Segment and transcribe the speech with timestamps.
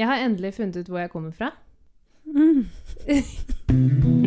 [0.00, 1.50] Jeg har endelig funnet ut hvor jeg kommer fra.
[2.24, 2.66] Mm.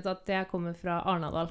[0.00, 1.50] funnet ut at jeg kommer fra Arnadal.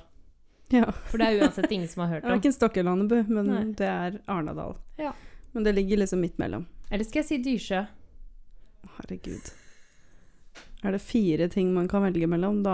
[0.70, 0.86] Ja.
[1.10, 2.42] For det er uansett ingen som har hørt Det er om.
[2.44, 3.64] ikke Stokke eller Andebu, men Nei.
[3.74, 4.76] det er Arnadal.
[4.98, 5.14] Ja.
[5.54, 6.68] Men det ligger liksom midt mellom.
[6.92, 7.86] Eller skal jeg si Dyrsjø?
[9.00, 9.50] Herregud.
[10.84, 12.74] Er det fire ting man kan velge mellom, da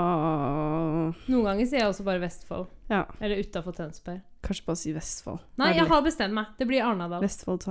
[1.26, 2.68] Noen ganger sier jeg også bare Vestfold.
[2.92, 4.20] Ja, Eller utafor Tønsberg.
[4.46, 5.40] kanskje bare si Vestfold.
[5.58, 6.52] Nei, jeg har bestemt meg.
[6.60, 7.24] Det blir Arnadal.
[7.24, 7.66] Vestfold,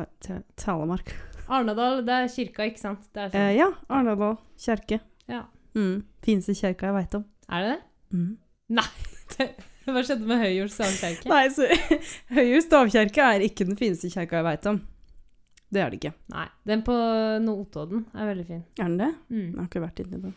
[0.59, 1.13] Telemark.
[1.49, 3.07] Arnadal, det er kirka, ikke sant?
[3.15, 3.41] Det sånn.
[3.45, 5.01] Eh, ja, Arnadal kjerke.
[5.31, 5.45] ja.
[5.75, 6.05] Mm.
[6.23, 7.25] Fineste kjerka jeg veit om.
[7.51, 7.81] er det det?
[8.15, 8.37] Mm.
[9.85, 11.29] Hva skjedde med Høyjord stavkirke?
[11.29, 11.67] Nei, så
[12.37, 14.79] Høyjord stavkjerke er ikke den fineste kirka jeg veit om.
[15.75, 16.15] Det er det ikke.
[16.33, 16.47] Nei.
[16.71, 16.95] Den på
[17.43, 18.63] Notodden er veldig fin.
[18.79, 19.11] Er den det?
[19.29, 19.43] Mm.
[19.49, 20.37] Jeg har ikke vært inni den.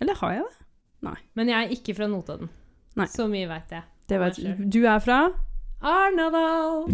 [0.00, 0.66] Eller har jeg det?
[1.08, 1.16] Nei.
[1.38, 2.50] Men jeg er ikke fra Notodden.
[2.98, 3.08] Nei.
[3.12, 3.86] Så mye veit jeg.
[4.08, 4.56] Det vet Hva?
[4.72, 5.20] Du er fra?
[5.84, 6.88] Arnadal!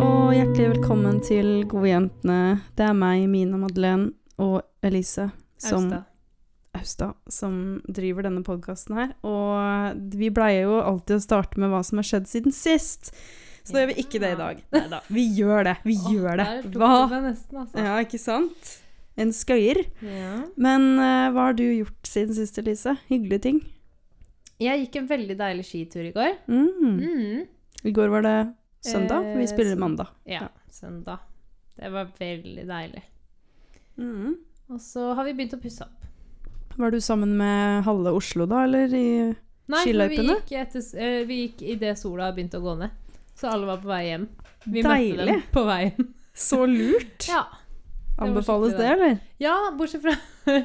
[0.00, 2.42] Og hjertelig velkommen til Gode jentene.
[2.78, 5.32] Det er meg, Mina Madeleine og Elise
[5.64, 6.02] som Austa.
[6.74, 9.12] Austa, som driver denne podkasten her.
[9.26, 13.12] Og vi pleier jo alltid å starte med hva som har skjedd siden sist.
[13.64, 14.58] Så da gjør vi ikke det i dag.
[14.74, 15.76] Neida, vi gjør det.
[15.86, 16.48] Vi gjør det.
[16.74, 16.90] Hva?
[17.12, 17.78] meg nesten, altså.
[17.86, 18.72] Ja, ikke sant?
[19.16, 19.78] En skøyer.
[20.02, 20.32] Ja.
[20.58, 22.96] Men uh, hva har du gjort siden sist, Elise?
[23.08, 23.60] Hyggelige ting?
[24.60, 26.34] Jeg gikk en veldig deilig skitur i går.
[26.50, 26.98] Mm.
[26.98, 27.46] Mm.
[27.86, 28.36] I går var det
[28.84, 30.10] søndag, for vi Eh, spiller mandag.
[30.26, 30.34] mandag.
[30.34, 31.22] Ja, søndag.
[31.78, 33.02] Det var veldig deilig.
[33.98, 34.34] Mm.
[34.72, 36.04] Og så har vi begynt å pusse opp.
[36.76, 39.08] Var du sammen med halve Oslo da, eller i
[39.70, 40.18] Nei, vi
[41.00, 42.90] eh, vi gikk idet sola begynte å gå ned.
[43.34, 44.26] Så alle var på vei hjem.
[44.64, 45.14] Vi Deilig.
[45.14, 46.10] møtte dem på veien.
[46.34, 47.28] Så lurt!
[47.30, 47.44] Ja.
[48.18, 49.16] Anbefales det, eller?
[49.42, 50.12] ja, bortsett fra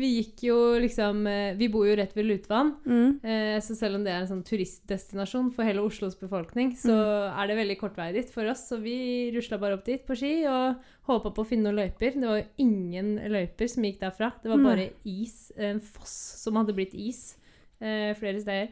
[0.00, 2.70] Vi gikk jo liksom eh, Vi bor jo rett ved Lutvann.
[2.86, 3.18] Mm.
[3.22, 7.42] Eh, Så selv om det er en sånn turistdestinasjon for hele Oslos befolkning, så Mm.
[7.42, 8.68] er det veldig kort vei dit for oss.
[8.70, 10.76] Så vi rusla bare opp dit på ski og
[11.10, 12.14] håpa på å finne noen løyper.
[12.14, 14.32] Det var jo ingen løyper som gikk derfra.
[14.42, 15.52] Det var bare is.
[15.58, 17.36] En foss som hadde blitt is
[17.80, 18.68] eh, flere steder.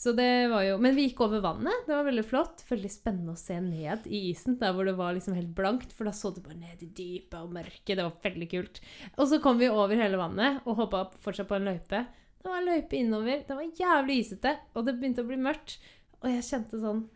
[0.00, 1.82] Så det var jo Men vi gikk over vannet.
[1.84, 2.62] Det var veldig flott.
[2.70, 5.92] Veldig spennende å se ned i isen, der hvor det var liksom helt blankt.
[5.92, 7.98] For da så du bare ned i dypet og mørket.
[7.98, 8.80] Det var veldig kult.
[9.18, 12.00] Og så kom vi over hele vannet og hoppa fortsatt på en løype.
[12.40, 13.42] Det var en løype innover.
[13.44, 15.76] Det var jævlig isete, og det begynte å bli mørkt.
[16.22, 17.08] Og jeg kjente sånn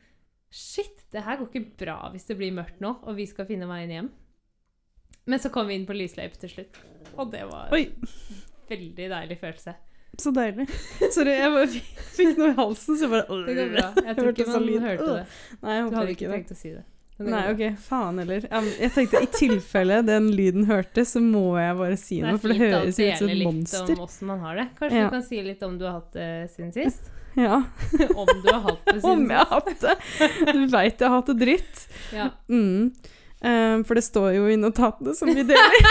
[0.54, 3.66] Shit, det her går ikke bra hvis det blir mørkt nå, og vi skal finne
[3.66, 4.10] veien hjem.
[5.26, 6.78] Men så kom vi inn på lysløype til slutt,
[7.16, 7.88] og det var Oi,
[8.68, 9.74] veldig deilig følelse.
[10.20, 10.66] Så deilig.
[11.14, 13.86] Sorry, jeg bare fikk noe i halsen, så jeg bare Det går bra.
[14.08, 15.22] Jeg tror ikke man hørte det.
[15.62, 16.84] Nei, jeg Du hadde ikke tenkt å si det.
[17.24, 18.46] Nei, ok, faen heller.
[18.50, 22.56] Jeg tenkte i tilfelle den lyden hørte, så må jeg bare si noe, for det
[22.58, 24.64] fint å høres er ut som dele et litt om åssen man har det.
[24.80, 25.04] Kanskje Ja.
[25.04, 27.10] du kan si litt om du har hatt det siden sist?
[27.34, 27.62] Ja,
[28.14, 29.06] om du har hatt det siden sist?
[29.10, 29.94] om jeg har hatt det.
[30.54, 31.86] Du veit jeg har hatt det dritt.
[32.14, 32.28] Ja.
[32.50, 32.92] Mm.
[33.44, 35.88] Um, for det står jo i notatene som vi deler,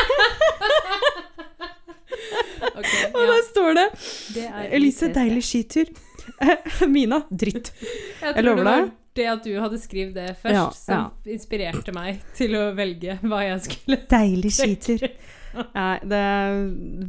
[2.72, 3.28] Ok, og ja.
[3.30, 3.86] der står det
[4.36, 4.48] Det
[4.78, 5.94] Elise, deilig skitur.
[6.96, 7.72] Mina, dritt.
[8.24, 8.92] Jeg, Jeg lover deg.
[9.20, 13.44] det at du hadde skrevet det først, Ja, som inspirerte meg til å velge hva
[13.46, 15.08] jeg skulle Deilig skitur.
[15.54, 16.56] Nei, det er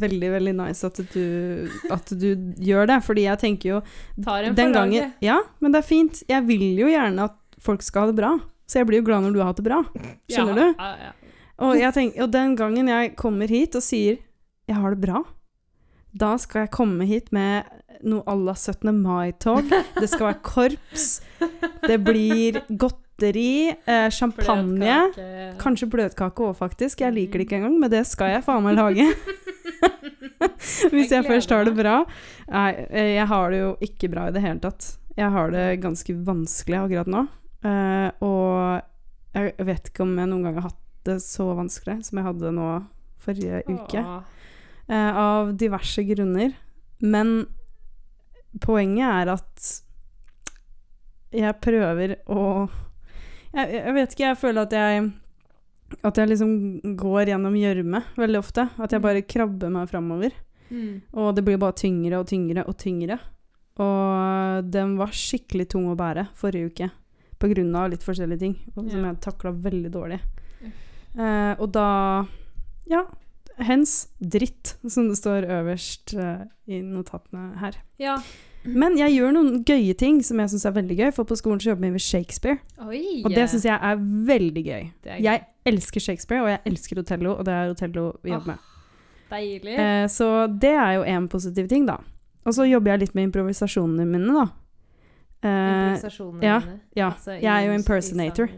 [0.02, 2.28] veldig, veldig nice at du, at du
[2.60, 3.78] gjør det, fordi jeg tenker jo
[4.26, 5.14] Tar en den gangen.
[5.24, 6.20] Ja, men det er fint.
[6.28, 8.34] Jeg vil jo gjerne at folk skal ha det bra.
[8.68, 9.80] Så jeg blir jo glad når du har hatt det bra.
[10.28, 10.84] Skjønner ja, du?
[10.84, 11.34] Ja, ja.
[11.64, 14.18] Og, jeg tenk, og den gangen jeg kommer hit og sier
[14.64, 15.22] 'jeg har det bra',
[16.14, 17.66] da skal jeg komme hit med
[18.04, 18.90] noe à la 17.
[19.02, 19.70] mai-tog.
[19.96, 21.06] Det skal være korps.
[21.84, 24.98] Det blir godteri, eh, champagne.
[25.14, 25.54] Bløtkake.
[25.62, 27.00] Kanskje bløtkake òg, faktisk.
[27.00, 29.08] Jeg liker det ikke engang, men det skal jeg faen meg lage.
[30.92, 32.02] Hvis jeg Jeg først har det bra.
[32.50, 34.96] Nei, eh, jeg har det jo ikke bra i det hele tatt.
[35.16, 37.24] Jeg har det ganske vanskelig akkurat nå.
[37.64, 38.82] Eh, og
[39.34, 42.52] jeg vet ikke om jeg noen gang har hatt det så vanskelig som jeg hadde
[42.54, 42.68] nå
[43.24, 44.00] forrige uke.
[44.04, 44.33] Åh.
[44.88, 46.52] Eh, av diverse grunner.
[47.00, 47.46] Men
[48.60, 49.70] poenget er at
[51.34, 52.68] jeg prøver å
[53.54, 55.04] jeg, jeg vet ikke, jeg føler at jeg
[56.02, 58.64] At jeg liksom går gjennom gjørme veldig ofte.
[58.82, 60.32] At jeg bare krabber meg framover.
[60.70, 61.02] Mm.
[61.12, 63.18] Og det blir bare tyngre og tyngre og tyngre.
[63.78, 66.88] Og den var skikkelig tung å bære forrige uke.
[67.38, 69.12] På grunn av litt forskjellige ting som Ja.
[69.12, 70.20] jeg takla veldig dårlig.
[71.14, 72.26] Uh, og da
[72.90, 73.04] Ja,
[73.62, 77.72] hens dritt, som det står øverst uh, i notatene her.
[78.02, 78.16] Ja.
[78.64, 81.60] Men jeg gjør noen gøye ting som jeg syns er veldig gøy, for på skolen
[81.60, 82.56] så jobber vi med Shakespeare.
[82.80, 83.20] Oi.
[83.24, 83.96] Og det syns jeg er
[84.30, 84.86] veldig gøy.
[85.04, 85.24] Er gøy.
[85.26, 88.58] Jeg elsker Shakespeare, og jeg elsker Otello, og det er Otello vi jobber med.
[89.30, 89.76] deilig.
[89.78, 91.96] Uh, så det er jo én positiv ting, da.
[92.44, 94.46] Og så jobber jeg litt med improvisasjonene mine, da.
[95.44, 96.78] Uh, Improvisasjonene ja, dine.
[96.96, 97.10] ja.
[97.12, 98.48] Altså, jeg er jo impersonator.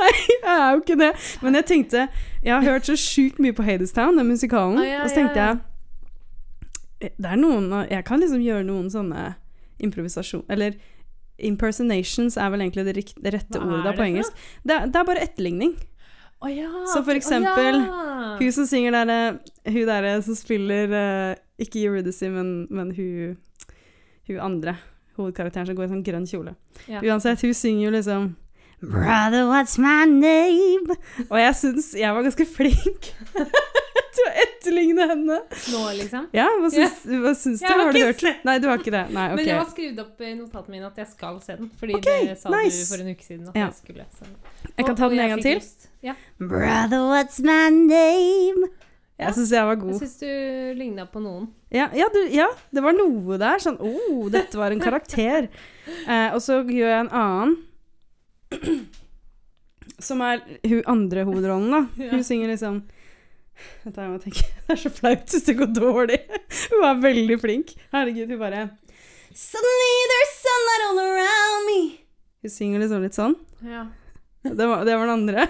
[0.00, 1.10] Nei, jeg er jo ikke det.
[1.42, 2.06] Men jeg tenkte
[2.42, 4.78] Jeg har hørt så sjukt mye på Hadestown, den musikalen.
[4.80, 9.34] ah, ja, og så tenkte jeg Det er noen Jeg kan liksom gjøre noen sånne
[9.80, 10.44] improvisasjon...
[10.52, 10.76] Eller
[11.40, 14.34] impersonations er vel egentlig det, rikt, det rette ordet da på engelsk.
[14.60, 15.72] Det det er bare etterligning.
[16.40, 16.68] Oh, ja.
[16.88, 18.36] Så for eksempel eksempel, ja.
[18.40, 19.38] Hun som synger der
[19.68, 23.36] Hun derre som spiller eh, Ikke Eurydice, men, men hun
[24.28, 24.76] Hun andre
[25.18, 26.54] hovedkarakteren som går i sånn grønn kjole.
[26.88, 27.02] Ja.
[27.04, 28.30] Uansett, hun synger jo liksom
[28.80, 30.94] Brother, what's my name?
[31.28, 33.10] Og jeg syns jeg var ganske flink
[34.16, 35.36] til å etterligne henne.
[35.72, 36.30] Nå, liksom.
[36.36, 37.66] Ja, hva syns, hva syns du?
[37.68, 38.32] Har Har du hørt det?
[38.48, 39.04] Nei, du har ikke det.
[39.12, 41.70] Nei, Men jeg har skrevet opp i notatene mine at jeg skal se den.
[41.80, 42.80] Fordi okay, det sa nice.
[42.80, 43.68] du for en uke siden at Ja.
[43.68, 44.08] jeg skulle.
[44.16, 44.30] Så.
[44.70, 45.62] Jeg kan Og- ta den en gang til.
[46.02, 46.14] Ja.
[46.40, 48.70] Brother, what's my name?
[49.20, 49.92] Jeg syns jeg var god.
[49.92, 51.50] Jeg syns du ligna på noen.
[51.70, 53.58] Ja, ja, du, ja, det var noe der.
[53.60, 55.48] Sånn Å, oh, dette var en karakter.
[56.06, 57.56] Eh, og så gjør jeg en annen.
[60.06, 61.82] Som er hun andre hovedrollen, da.
[62.06, 62.14] Ja.
[62.14, 62.82] Hun synger liksom
[63.84, 64.40] jeg må tenke.
[64.66, 66.16] Det er så flaut hvis det går dårlig.
[66.72, 67.74] Hun er veldig flink.
[67.92, 68.62] Herregud, hun bare
[69.36, 71.80] Suddenly there's sunlight all around me.
[72.40, 73.36] Hun synger liksom litt sånn.
[73.62, 73.84] Ja.
[74.42, 75.44] Det var, det var den andre.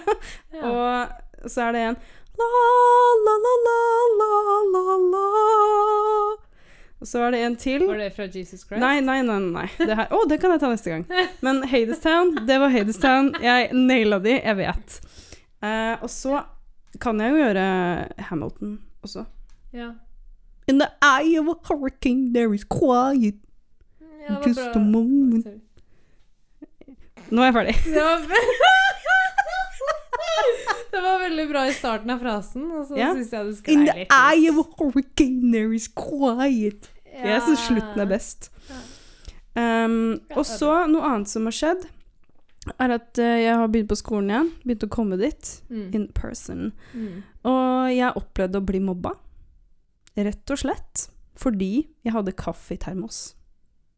[0.50, 0.73] Ja.
[0.73, 2.00] Og så er det en
[2.41, 2.49] la,
[3.25, 3.79] la, la, la,
[4.19, 4.35] la,
[4.75, 6.50] la, la.
[7.00, 7.87] Og så er det en til.
[7.88, 8.81] Var det fra Jesus Christ?
[8.82, 9.38] Nei, nei, nei.
[9.41, 9.67] nei.
[9.79, 11.06] Det her, å, det kan jeg ta neste gang.
[11.47, 13.31] Men Hadestown, det var Hadestown.
[13.41, 14.99] Jeg naila de, jeg vet.
[15.64, 16.43] Eh, og så
[17.00, 17.64] kan jeg jo gjøre
[18.29, 18.76] Hamilton
[19.06, 19.25] også.
[19.73, 19.94] Ja.
[20.69, 23.41] In the eye of a hurricane there is quiet,
[24.29, 24.76] ja just bra.
[24.76, 25.44] a moment.
[25.44, 25.61] Sorry.
[27.31, 27.75] Nå er jeg ferdig.
[27.87, 28.25] Det var,
[30.94, 33.12] det var veldig bra i starten av frasen, og så Ja.
[33.14, 36.90] syns jeg det sklei In the eye of a hurricane there is quiet.
[37.10, 38.50] Jeg syns slutten er best.
[39.58, 41.88] Um, og så noe annet som har skjedd,
[42.78, 44.50] er at uh, jeg har begynt på skolen igjen.
[44.64, 45.50] Begynt å komme dit.
[45.70, 45.87] Mm.
[45.96, 46.70] In person.
[46.94, 47.22] Mm.
[47.50, 49.16] Og jeg opplevde å bli mobba.
[50.20, 51.08] Rett og slett
[51.40, 53.31] fordi jeg hadde kaffe i termos.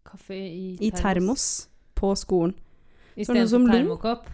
[0.07, 0.87] Kaffe i, termos?
[0.87, 1.47] I termos
[1.99, 2.55] på skolen.
[3.17, 4.29] I Var det stedet for termokopp.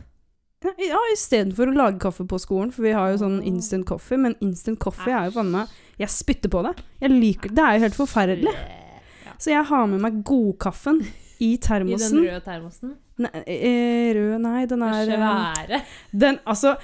[0.58, 4.34] Ja, istedenfor å lage kaffe på skolen, for vi har jo sånn instant coffee, men
[4.42, 6.72] instant coffee er jo faen meg Jeg spytter på det.
[7.02, 8.54] Jeg liker Det er jo helt forferdelig.
[9.38, 10.98] Så jeg har med meg godkaffen
[11.38, 12.18] i termosen.
[12.18, 12.96] I den røde termosen.
[13.22, 15.80] Nei, eh, rød Nei, den er eh, Svære.
[16.10, 16.74] Den, altså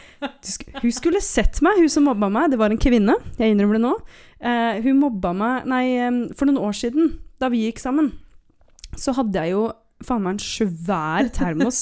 [0.80, 2.52] Hun skulle sett meg, hun som mobba meg.
[2.54, 3.94] Det var en kvinne, jeg innrømmer det nå.
[4.38, 5.84] Eh, hun mobba meg Nei,
[6.38, 8.12] for noen år siden, da vi gikk sammen,
[8.94, 9.66] så hadde jeg jo
[10.04, 11.78] faen meg en svær termos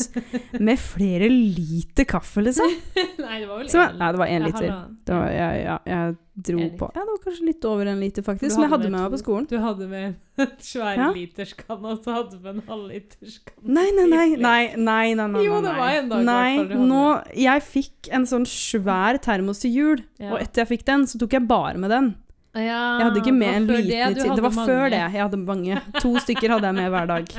[0.61, 2.69] med flere liter kaffe, liksom.
[3.25, 4.75] Nei, det var vel én nei, det var én liter.
[5.09, 7.99] Det var, jeg, ja, jeg dro En på Ja, det var kanskje litt over en
[8.01, 8.55] liter, faktisk.
[8.55, 9.49] Som jeg hadde med med meg på skolen.
[9.51, 10.05] Du hadde med
[10.39, 11.09] en svær Ja.
[11.17, 13.75] literskanne, og så hadde du med en halvliterskanne.
[13.81, 14.27] Nei, nei, nei.
[14.37, 17.03] nei, nei, nei, nei, Jo, det var en dag i Nei, hvert fall nå
[17.49, 20.31] Jeg fikk en sånn svær termos til jul, Ja.
[20.35, 22.13] og etter jeg fikk den, så tok jeg bare med den.
[22.55, 24.35] Ja, Jeg hadde ikke med en liten det, tid.
[24.37, 24.67] Det var mange.
[24.69, 24.99] før det.
[25.01, 25.79] Jeg hadde mange.
[26.03, 27.25] To stykker hadde jeg med hver dag.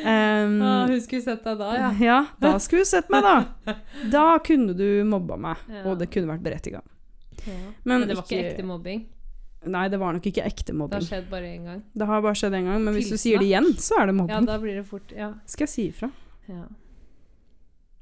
[0.00, 1.88] Um, Ah, hun skulle sett deg da, ja.
[2.08, 3.74] ja, da skulle hun sett meg, da.
[4.08, 5.82] Da kunne du mobba meg, Ja.
[5.90, 6.80] og det kunne vært berettiga.
[7.44, 7.52] ja.
[7.84, 9.02] Men Men det var ikke ikke- ekte mobbing.
[9.66, 11.00] Nei, det var nok ikke ekte mobbing.
[11.04, 11.82] Det har skjedd bare én gang.
[11.94, 14.16] Det har bare skjedd én gang, men hvis du sier det igjen, så er det
[14.16, 14.46] Ja, mobbing.
[14.46, 15.34] da blir det fort Ja.
[15.44, 16.10] Skal jeg si ifra.
[16.48, 16.64] ja.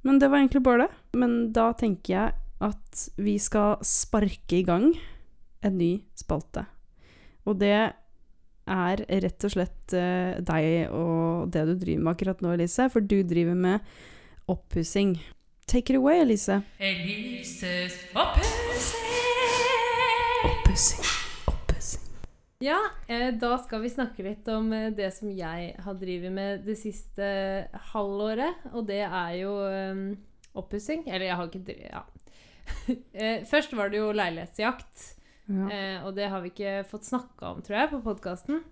[0.04, 0.90] Men det var egentlig bare det.
[1.18, 4.94] Men da tenker jeg at vi skal sparke i gang
[5.64, 6.64] en ny spalte.
[7.48, 7.74] Og det
[8.68, 12.88] er rett og slett eh, deg og det du driver med akkurat nå, Elise.
[12.92, 13.80] For du driver med
[14.48, 15.16] oppussing.
[15.68, 16.62] Take it away, Elise.
[16.80, 19.08] Elises Oppussing.
[20.48, 21.08] Oppussing.
[22.58, 26.64] Ja, eh, da skal vi snakke litt om eh, det som jeg har drevet med
[26.66, 27.28] det siste
[27.92, 28.64] halvåret.
[28.72, 30.00] Og det er jo um,
[30.58, 31.04] oppussing.
[31.06, 32.02] Eller jeg har ikke drevet Ja.
[33.14, 35.17] eh, først var det jo leilighetsjakt.
[35.48, 35.68] Ja.
[35.72, 38.62] Eh, og det har vi ikke fått snakka om, tror jeg, på podkasten.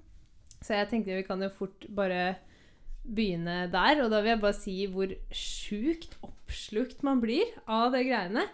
[0.60, 2.36] Så jeg tenkte vi kan jo fort bare
[3.06, 4.02] begynne der.
[4.04, 8.46] Og da vil jeg bare si hvor sjukt oppslukt man blir av det greiene.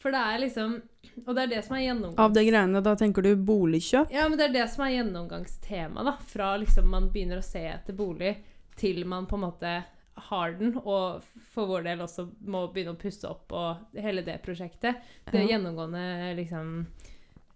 [0.00, 0.78] For det er liksom
[1.26, 2.18] Og det er det som er gjennomgangs...
[2.22, 4.12] Av de greiene, da tenker du boligkjøp?
[4.14, 6.14] Ja, men det er det som er gjennomgangstema, da.
[6.30, 8.36] Fra liksom man begynner å se etter bolig,
[8.80, 9.72] til man på en måte
[10.30, 14.38] har den, og for vår del også må begynne å pusse opp og hele det
[14.44, 15.02] prosjektet.
[15.30, 15.56] Det Ja.
[15.56, 16.86] gjennomgående liksom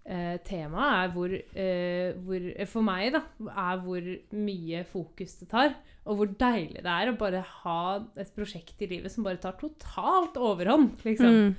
[0.04, 5.76] eh, temaet er hvor, eh, hvor For meg, da, er hvor mye fokus det tar.
[6.04, 7.82] Og hvor deilig det er å bare ha
[8.20, 10.99] et prosjekt i livet som bare tar totalt overhånd.
[11.04, 11.38] liksom.
[11.38, 11.54] Mm.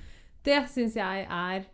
[0.46, 1.66] Det syns jeg er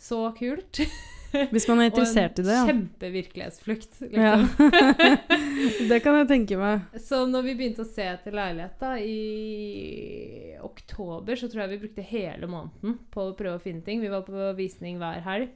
[0.00, 0.84] så kult.
[1.30, 4.00] Hvis man er interessert i det, Og en kjempevirkelighetsflukt.
[4.10, 4.32] ja.
[4.40, 4.72] Liksom.
[5.90, 6.88] det kan jeg tenke meg.
[6.98, 11.80] Så når vi begynte å se etter leilighet da, i oktober, så tror jeg vi
[11.84, 14.02] brukte hele måneden på å prøve å finne ting.
[14.02, 15.54] Vi var på visning hver helg.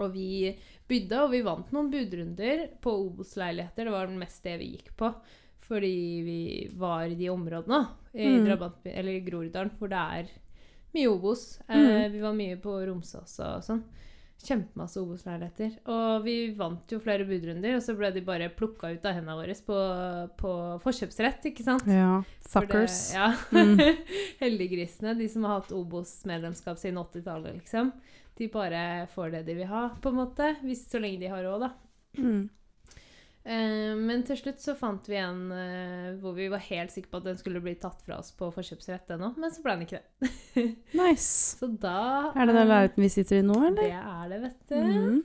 [0.00, 0.56] Og vi
[0.88, 3.84] bydde, og vi vant noen budrunder på Obos-leiligheter.
[3.84, 5.14] Det var mest det vi gikk på.
[5.64, 6.40] Fordi vi
[6.76, 8.44] var i de områdene, i Mm.
[8.44, 10.28] Drabant, eller i Groruddalen, hvor det er
[10.94, 11.58] mye Obos.
[11.68, 12.12] Eh, Mm.
[12.12, 13.82] vi var mye på Romsås og sånn.
[14.44, 15.78] Kjempemasse Obos-leiligheter.
[15.86, 19.36] Og vi vant jo flere budrunder, og så ble de bare plukka ut av hendene
[19.38, 21.86] våre på, på forkjøpsrett, ikke sant?
[21.86, 22.22] Ja.
[22.42, 23.12] Suckers.
[23.12, 23.34] det- ja.
[23.52, 23.78] Mm.
[24.42, 27.92] Heldiggrisene, de som har hatt Obos-medlemskap siden 80-tallet, liksom.
[28.38, 30.56] De bare får det de vil ha, på en måte.
[30.66, 31.70] Hvis, så lenge de har råd, da.
[32.18, 32.44] Mm.
[33.44, 37.20] Eh, men til slutt så fant vi en eh, hvor vi var helt sikre på
[37.20, 40.00] at den skulle bli tatt fra oss på forkjøpsrett ennå, men så ble den ikke
[40.00, 40.30] det.
[41.00, 41.58] Nice.
[41.60, 43.82] Så da Er det den lauten vi sitter i nå, eller?
[43.82, 44.78] Det er det, vet du.
[44.80, 45.18] Mm.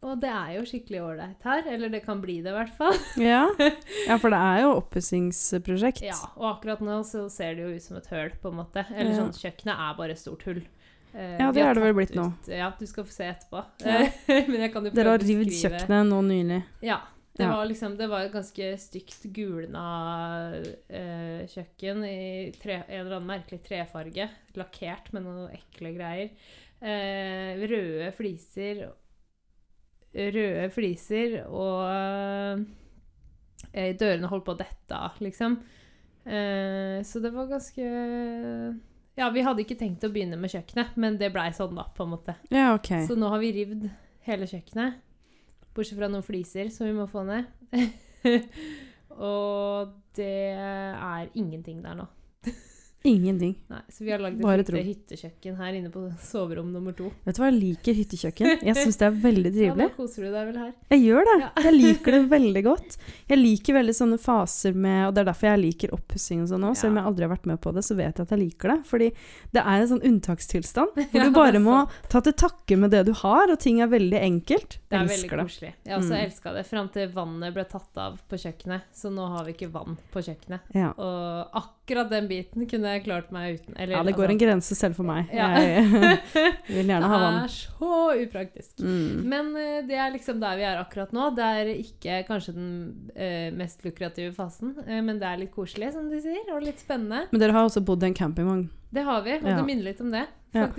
[0.00, 1.66] Og det er jo skikkelig ålreit her.
[1.68, 2.96] Eller det kan bli det, i hvert fall.
[3.20, 3.42] Ja.
[4.08, 6.00] ja, for det er jo oppussingsprosjekt.
[6.08, 8.86] Ja, Og akkurat nå så ser det jo ut som et høl, på en måte.
[8.94, 9.18] Eller Ja.
[9.20, 10.62] sånn, kjøkkenet er bare et stort hull.
[11.14, 12.26] Eh, Ja, det er det vel blitt blitt nå.
[12.48, 13.64] Ja, du skal få se etterpå.
[13.84, 14.04] Ja.
[14.50, 16.60] Men jeg kan jo Dere har prøve rivd kjøkkenet nå nylig.
[16.86, 17.00] Ja.
[17.40, 17.54] Det Ja.
[17.56, 19.84] var liksom Det var et ganske stygt gulna
[20.90, 24.26] eh, kjøkken i tre, en eller annen merkelig trefarge.
[24.58, 26.30] Lakkert med noen ekle greier.
[26.82, 28.86] Eh, røde fliser
[30.14, 32.64] Røde fliser og
[33.72, 35.54] eh, Dørene holdt på å dette av, liksom.
[36.26, 37.84] Eh, så det var ganske
[39.20, 42.06] Ja, vi hadde ikke tenkt å begynne med kjøkkenet, men det blei sånn, da, på
[42.06, 42.34] en måte.
[42.48, 42.88] Ja, ok.
[43.04, 43.84] Så nå har vi rivd
[44.24, 44.96] hele kjøkkenet.
[45.76, 47.50] Bortsett fra noen fliser som vi må få ned.
[49.30, 52.08] og det er ingenting der nå.
[53.02, 53.54] Ingenting.
[53.70, 57.08] Nei, Så vi har lagd et lite hyttekjøkken her inne på soverom nummer to.
[57.24, 58.64] Vet du hva, jeg liker hyttekjøkken.
[58.66, 60.72] Jeg syns det er veldig Ja, da koser du deg vel her.
[60.92, 61.36] Jeg gjør det.
[61.40, 61.48] Ja.
[61.64, 62.98] Jeg liker det veldig godt.
[63.30, 66.66] Jeg liker veldig sånne faser med Og det er derfor jeg liker oppussing og sånn
[66.68, 66.76] òg.
[66.76, 68.74] Selv om jeg aldri har vært med på det, så vet jeg at jeg liker
[68.74, 68.78] det.
[68.92, 69.10] Fordi
[69.56, 71.80] det er en sånn unntakstilstand hvor Ja, du bare må
[72.12, 74.76] ta til takke med det du har, og ting er veldig enkelt.
[74.90, 75.40] Det er veldig det.
[75.40, 75.72] koselig.
[75.88, 76.20] Jeg også Mm.
[76.26, 78.82] elska det fram til vannet ble tatt av på kjøkkenet.
[78.92, 80.60] Så nå har vi ikke vann på kjøkkenet.
[80.74, 80.90] Ja.
[80.98, 81.76] Og akkurat
[82.10, 83.74] den biten kunne jeg klart meg uten.
[83.76, 85.30] Eller, ja, det går en altså, grense selv for meg.
[85.34, 85.48] Ja.
[85.58, 85.84] Jeg
[86.76, 87.38] vil gjerne ha vann.
[87.40, 87.94] Det er så
[88.24, 88.72] upraktisk.
[88.80, 89.22] Mm.
[89.32, 91.30] Men uh, det er liksom der vi er akkurat nå.
[91.36, 92.70] Det er ikke kanskje den
[93.14, 96.80] uh, mest lukrative fasen, uh, men det er litt koselig, som de sier, og litt
[96.82, 97.26] spennende.
[97.32, 98.68] Men dere har også bodd i en campingvogn.
[98.90, 99.56] Det har vi, og Ja.
[99.56, 100.64] det minner litt om det, Ja.
[100.66, 100.74] og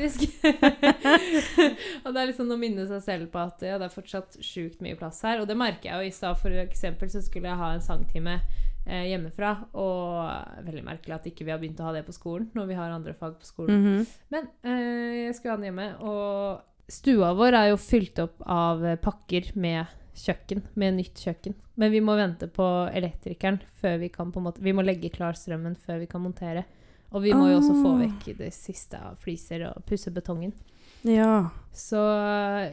[2.11, 4.97] det er liksom å minne seg selv på at ja, det er fortsatt sjukt mye
[4.99, 5.39] plass her.
[5.39, 8.35] Og det merker jeg jo i stad, for eksempel, så skulle jeg ha en sangtime
[8.35, 8.43] eh,
[8.85, 9.51] hjemmefra.
[9.77, 12.77] Og veldig merkelig at ikke vi har begynt å ha det på skolen, når vi
[12.79, 13.81] har andre fag på skolen.
[13.81, 14.05] Mhm.
[14.33, 16.61] Men eh, jeg skulle ha den hjemme, og
[16.91, 19.85] stua vår er jo fylt opp av eh, pakker med
[20.17, 21.55] kjøkken, med nytt kjøkken.
[21.79, 25.09] Men vi må vente på elektrikeren før vi kan på en måte Vi må legge
[25.09, 26.65] klar strømmen før vi kan montere.
[27.11, 28.01] Og vi må jo også få Ah.
[28.05, 30.53] vekk det siste av fliser og pusse betongen.
[31.07, 31.49] Ja.
[31.73, 31.97] Så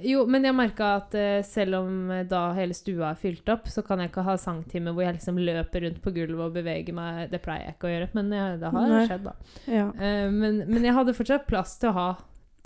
[0.02, 3.68] Jo, men jeg merka at eh, selv om eh, da hele stua er fylt opp,
[3.70, 6.92] så kan jeg ikke ha sangtime hvor jeg liksom løper rundt på gulvet og beveger
[6.96, 7.28] meg.
[7.30, 9.04] Det pleier jeg ikke å gjøre, men jeg, det har Nei.
[9.06, 9.34] skjedd, da.
[9.70, 9.86] ja.
[9.94, 12.08] Eh, men, men jeg hadde fortsatt plass til å ha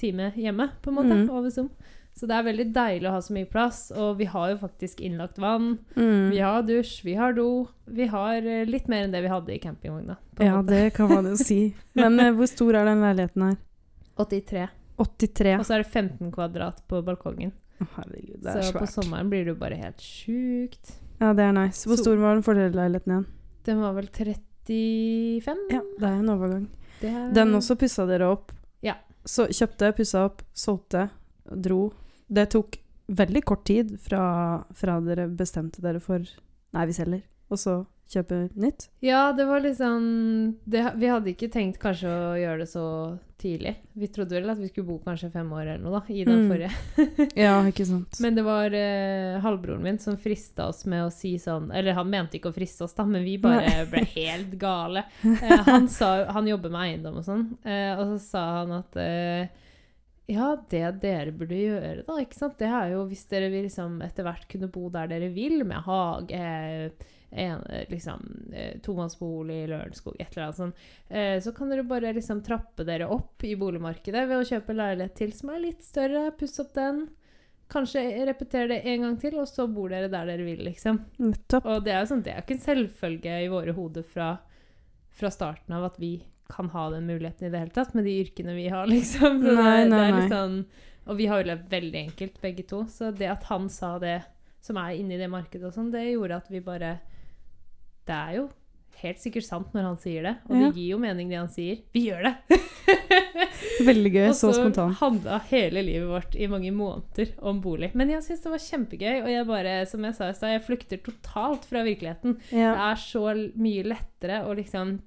[0.01, 1.29] time hjemme, på en måte, Mm.
[1.31, 1.69] over Zoom.
[2.17, 4.99] Så det er veldig deilig å ha så mye plass, og vi har jo faktisk
[5.01, 5.79] innlagt vann.
[5.97, 6.27] Mm.
[6.33, 7.47] Vi har dusj, vi har do.
[7.89, 10.17] Vi har eh, litt mer enn det vi hadde i campingvogna.
[10.37, 10.75] på en Ja, måte.
[10.75, 11.75] det kan man jo si.
[11.97, 13.57] Men eh, hvor stor er den leiligheten her?
[14.21, 14.67] 83.
[15.05, 15.59] 83.
[15.59, 17.53] Og så er det 15 kvadrat på balkongen.
[17.97, 18.83] Herregud, det Så svært.
[18.85, 20.93] på sommeren blir det jo bare helt sjukt.
[21.21, 21.87] Ja, det er nice.
[21.89, 23.27] Hvor stor var den forrige leiligheten igjen?
[23.65, 25.57] Den var vel 35?
[25.71, 26.69] Ja, det er en overgang.
[27.03, 28.53] Er- Den også pussa dere opp.
[28.83, 28.95] Ja.
[29.27, 31.09] Så kjøpte, pussa opp, solgte,
[31.51, 31.93] dro.
[32.33, 32.77] Det tok
[33.09, 36.19] veldig kort tid fra, fra dere bestemte dere for
[36.73, 37.23] Nei, vi selger.
[37.51, 37.81] Og så
[38.13, 38.91] kjøpe nytt.
[39.01, 40.03] Ja, det var liksom
[40.69, 42.83] det, Vi hadde ikke tenkt kanskje å gjøre det så
[43.41, 43.73] tidlig.
[43.99, 46.43] Vi trodde vel at vi skulle bo kanskje fem år eller noe, da, i den
[46.45, 46.51] Mm.
[46.53, 47.31] forrige.
[47.41, 48.21] Ja, ikke sant.
[48.23, 52.11] Men det var eh, halvbroren min som frista oss med å si sånn Eller han
[52.13, 55.07] mente ikke å friste oss, da, men vi bare ble helt gale.
[55.43, 58.97] Eh, han, sa, han jobber med eiendom og sånn, eh, og så sa han at
[59.01, 59.49] eh,
[60.31, 63.99] ja, det dere burde gjøre, da, ikke sant, det er jo hvis dere vil liksom
[64.07, 66.93] etter hvert kunne bo der dere vil, med hage,
[67.33, 70.75] en, eh, liksom, eh, tomannsbolig i Lørenskog, et eller annet sånt,
[71.09, 75.15] eh, så kan dere bare liksom trappe dere opp i boligmarkedet ved å kjøpe leilighet
[75.17, 77.07] til som er litt større, pusse opp den.
[77.73, 81.01] Kanskje repetere det en gang til, og så bor dere der dere vil, liksom.
[81.19, 81.65] Nettopp.
[81.65, 84.35] Og det er jo sånn, det er ikke en selvfølge i våre hoder fra,
[85.17, 86.19] fra starten av at vi
[86.53, 89.41] kan ha den muligheten i det hele tatt, med de yrkene vi har, liksom.
[89.41, 90.59] Så Nei, det, nei, det er litt sånn,
[91.09, 92.83] og vi har jo levd veldig enkelt, begge to.
[92.93, 94.19] Så det at han sa det,
[94.63, 96.93] som er inni det markedet og sånn, det gjorde at vi bare
[98.07, 98.49] Det er jo
[99.03, 100.69] helt sikkert sant når han sier det, og Ja.
[100.71, 101.81] det gir jo mening det han sier.
[101.95, 102.35] Vi gjør det!
[103.87, 104.27] Veldig gøy.
[104.29, 104.97] Og Så så spontant.
[105.01, 107.93] handla hele livet vårt i mange måneder om bolig.
[107.99, 110.65] Men jeg syns det var kjempegøy, og jeg bare, som jeg sa i stad, jeg
[110.67, 112.37] flykter totalt fra virkeligheten.
[112.51, 113.25] Det er så
[113.57, 115.01] mye lettere å liksom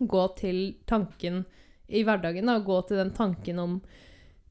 [0.00, 1.44] gå til tanken
[1.88, 3.78] i hverdagen, da, gå til den tanken om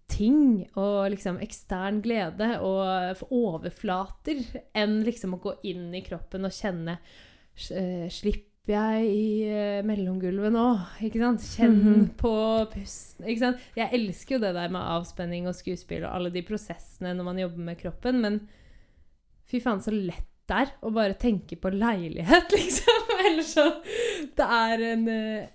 [0.09, 4.39] ting og liksom ekstern glede og overflater,
[4.73, 6.97] enn liksom å gå inn i kroppen og kjenne
[7.57, 10.63] Slipper jeg i eh, mellomgulvet nå?
[11.07, 11.43] Ikke sant?
[11.55, 12.07] Kjenn Mhm.
[12.19, 12.31] på
[12.73, 13.25] pusten.
[13.25, 13.59] Ikke sant?
[13.77, 17.39] Jeg elsker jo det der med avspenning og skuespill og alle de prosessene når man
[17.39, 18.41] jobber med kroppen, men
[19.47, 23.09] fy faen så lett det er å bare tenke på leilighet, liksom.
[23.19, 23.65] Eller så
[24.37, 25.47] Det er en eh,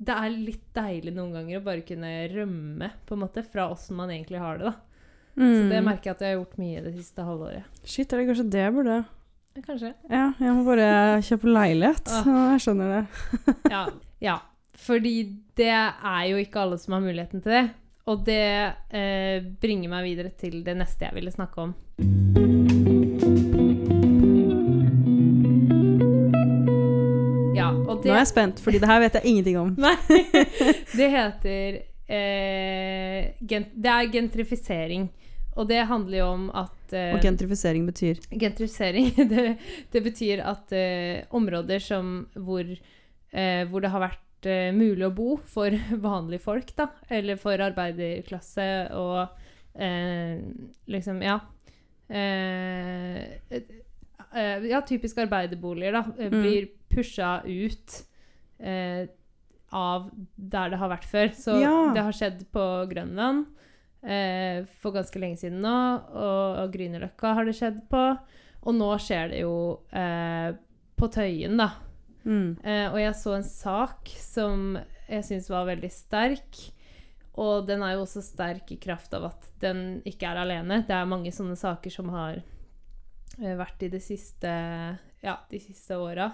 [0.00, 3.94] Det er litt deilig noen ganger å bare kunne rømme på en måte fra åssen
[3.98, 4.64] man egentlig har det.
[4.64, 4.72] da.
[5.36, 5.84] Så det Mm.
[5.86, 7.64] merker jeg at jeg har gjort mye det siste halvåret.
[7.84, 9.04] Shit, er det kanskje det jeg burde
[9.58, 9.90] Kanskje.
[10.06, 12.06] Ja, jeg må bare kjøpe leilighet.
[12.06, 12.26] Ah.
[12.28, 13.54] Ja, jeg skjønner det.
[13.72, 13.82] Ja.
[14.22, 14.36] ja.
[14.78, 15.14] Fordi
[15.58, 17.64] det er jo ikke alle som har muligheten til det.
[18.10, 18.44] Og det
[18.94, 21.74] eh, bringer meg videre til det neste jeg ville snakke om.
[27.58, 29.74] Ja, og Nå er jeg spent, fordi det her vet jeg ingenting om.
[29.84, 29.96] Nei.
[30.94, 35.10] Det heter eh, gen Det er gentrifisering.
[35.58, 39.44] Og det handler jo om at uh, Og gentrifisering betyr Gentrifisering, det,
[39.92, 44.26] det betyr at uh, områder som hvor, uh, hvor det har vært
[44.72, 48.64] mulig å bo for vanlige folk, da, eller for arbeiderklasse
[48.96, 49.28] og
[50.88, 51.34] liksom, ja
[54.70, 56.40] Ja, typisk arbeiderboliger, da, Mm.
[56.40, 58.02] blir pusha ut
[59.72, 61.28] av der det har vært før.
[61.36, 61.92] Så Ja.
[61.94, 63.46] det har skjedd på Grønland
[64.02, 65.76] eh, for ganske lenge siden nå,
[66.14, 68.02] og, og Grünerløkka har det skjedd på.
[68.60, 69.54] Og nå skjer det jo
[69.96, 70.50] eh,
[71.00, 71.70] på Tøyen, da.
[72.24, 72.58] mm.
[72.64, 74.74] Eh, og jeg så en sak som
[75.08, 76.60] jeg syns var veldig sterk.
[77.40, 80.82] Og den er jo også sterk i kraft av at den ikke er alene.
[80.86, 82.40] Det er mange sånne saker som har
[83.40, 84.50] eh, vært i det siste
[85.24, 86.30] Ja, de siste åra.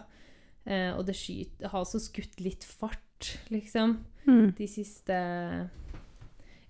[0.67, 4.49] Eh, og det skyt, har også skutt litt fart, liksom Mm.
[4.59, 5.17] de siste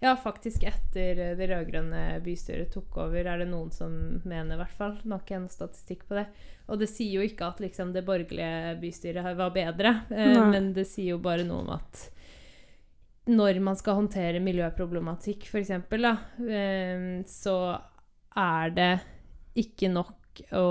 [0.03, 3.95] Ja, faktisk etter eh, det rød-grønne bystyret tok over, er det noen som
[4.29, 4.99] mener, i hvert fall.
[5.03, 6.27] Nå har ikke jeg noen statistikk på det.
[6.69, 10.85] Og det sier jo ikke at liksom, det borgerlige bystyret var bedre, eh, men det
[10.91, 12.05] sier jo bare noe om at
[13.27, 17.57] når man skal håndtere miljøproblematikk, f.eks., da, eh, så
[18.37, 18.93] er det
[19.57, 20.69] ikke nok å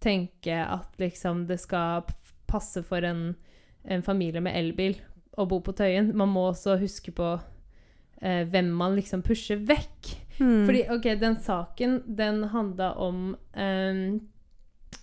[0.00, 2.06] tenke at liksom det skal
[2.48, 3.34] passe for en,
[3.84, 4.96] en familie med elbil
[5.36, 6.14] å bo på Tøyen.
[6.16, 7.34] Man må også huske på
[8.20, 10.12] eh, hvem man liksom pusher vekk.
[10.40, 10.66] Mm.
[10.66, 13.98] Fordi, ok, den saken, den handla om eh,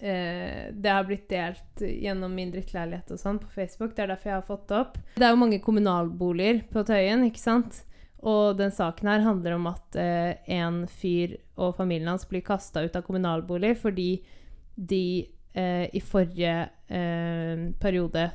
[0.09, 3.95] eh, Det har blitt delt gjennom min drittleilighet og sånn på Facebook.
[3.95, 4.97] Det er derfor jeg har fått det opp.
[5.15, 7.83] Det er jo mange kommunalboliger på Tøyen, ikke sant?
[8.25, 12.81] Og den saken her handler om at eh, en fyr og familien hans blir kasta
[12.85, 14.09] ut av kommunalbolig fordi
[14.75, 16.55] de eh, i forrige
[16.89, 18.25] eh, periode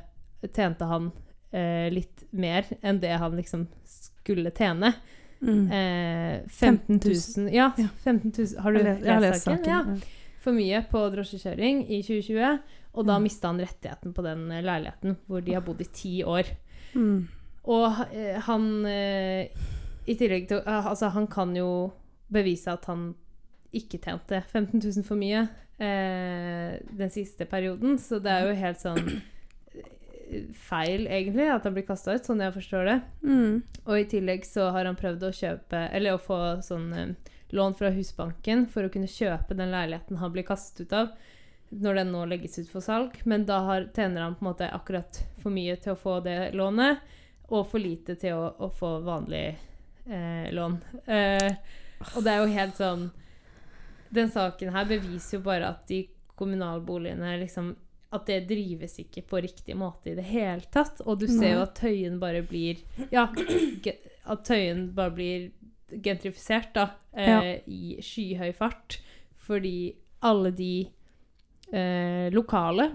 [0.55, 1.11] tjente han
[1.51, 3.67] eh, litt mer enn det han liksom
[4.23, 4.93] skulle tjene.
[5.43, 5.65] Mm.
[5.75, 7.87] Eh, 15 000 Ja, Ja.
[8.03, 9.65] 15 000 Har du Jeg lest, jeg lest saken?
[9.65, 9.95] saken.
[9.99, 10.19] Ja.
[10.43, 12.59] For mye på drosjekjøring i 2020.
[12.95, 13.23] Og da Mm.
[13.23, 16.43] mista han rettigheten på den eh, leiligheten hvor de har bodd i ti år.
[16.95, 17.27] Mm.
[17.65, 19.47] Og eh, han eh,
[20.07, 21.91] I tillegg til Altså, han kan jo
[22.31, 23.13] bevise at han
[23.73, 25.47] ikke tjente 15 000 for mye
[25.79, 29.21] eh, den siste perioden, så det er jo helt sånn
[30.55, 32.97] feil, egentlig, at han blir kasta ut, sånn jeg forstår det.
[33.25, 33.61] Mm.
[33.83, 37.75] Og i tillegg så har han prøvd å kjøpe Eller å få sånn eh, lån
[37.77, 41.11] fra Husbanken for å kunne kjøpe den leiligheten han blir kastet ut av
[41.73, 43.17] når den nå legges ut for salg.
[43.29, 46.53] Men da har, tjener han på en måte akkurat for mye til å få det
[46.57, 47.01] lånet,
[47.49, 49.45] og for lite til å, å få vanlig
[50.05, 50.77] eh, lån.
[51.05, 51.49] Eh,
[52.13, 53.03] og det er jo helt sånn
[54.13, 56.03] Den saken her beviser jo bare at de
[56.37, 57.71] kommunalboligene liksom
[58.13, 61.01] at det drives ikke på riktig måte i det hele tatt.
[61.05, 63.27] Og du ser jo at Tøyen bare blir Ja,
[64.25, 65.49] at Tøyen bare blir
[66.03, 67.41] gentrifisert, da, eh, Ja.
[67.67, 68.99] i skyhøy fart.
[69.43, 70.87] Fordi alle de
[71.73, 72.91] eh, lokale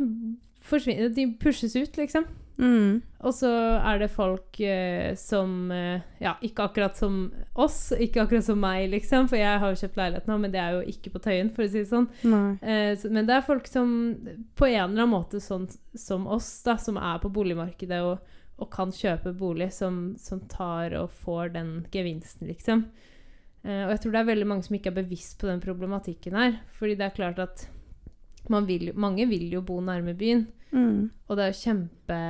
[0.63, 2.25] forsvinner De pushes ut, liksom.
[2.59, 3.03] Mm.
[3.23, 3.51] Og så
[3.87, 8.89] er det folk eh, som eh, Ja, ikke akkurat som oss, ikke akkurat som meg,
[8.91, 11.53] liksom, for jeg har jo kjøpt leilighet nå, men det er jo ikke på Tøyen,
[11.55, 12.09] for å si det sånn.
[12.63, 13.93] Eh, så, men det er folk som
[14.59, 18.71] på en eller annen måte sånn som oss, da, som er på boligmarkedet og, og
[18.75, 22.89] kan kjøpe bolig, som, som tar og får den gevinsten, liksom.
[23.63, 26.39] Eh, og jeg tror det er veldig mange som ikke er bevisst på den problematikken
[26.39, 26.59] her.
[26.79, 27.69] Fordi det er klart at
[28.51, 30.47] man vil, mange vil jo bo nærme byen.
[30.73, 31.11] Mm.
[31.29, 32.21] Og det er jo kjempe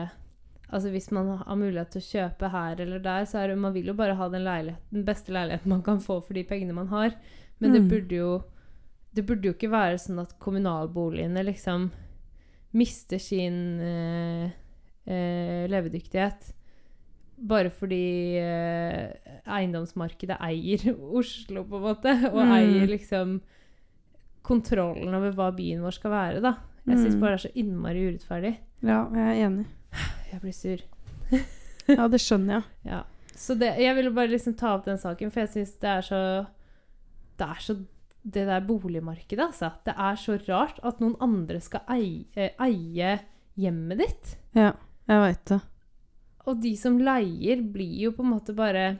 [0.70, 3.72] Altså Hvis man har mulighet til å kjøpe her eller der, så er det man
[3.72, 4.44] vil jo bare ha den,
[4.92, 7.14] den beste leiligheten man kan få for de pengene man har.
[7.58, 7.88] Men det Mm.
[7.88, 8.42] burde jo
[9.14, 11.90] Det burde jo ikke være sånn at kommunalboligene liksom
[12.74, 14.50] mister sin eh,
[15.06, 16.52] eh, levedyktighet
[17.38, 19.08] bare fordi eh,
[19.46, 22.52] eiendomsmarkedet eier Oslo, på en måte, og Mm.
[22.52, 23.40] eier liksom
[24.48, 26.54] kontrollen over hva byen vår skal være, da.
[26.88, 27.20] Jeg syns Mm.
[27.20, 28.54] bare det er så innmari urettferdig.
[28.82, 29.66] Ja, jeg er enig.
[30.32, 30.82] Jeg blir sur.
[31.88, 32.64] Ja, det skjønner jeg.
[32.92, 33.02] Ja.
[33.38, 36.00] Så det, jeg ville bare liksom ta opp den saken, for jeg syns det er
[36.02, 36.20] så
[37.38, 37.76] Det er så
[38.28, 39.70] Det der boligmarkedet, altså.
[39.86, 43.12] Det er så rart at noen andre skal eie, eie
[43.56, 44.32] hjemmet ditt.
[44.58, 44.72] Ja,
[45.08, 45.60] jeg veit det.
[46.46, 48.98] Og de som leier, blir jo på en måte bare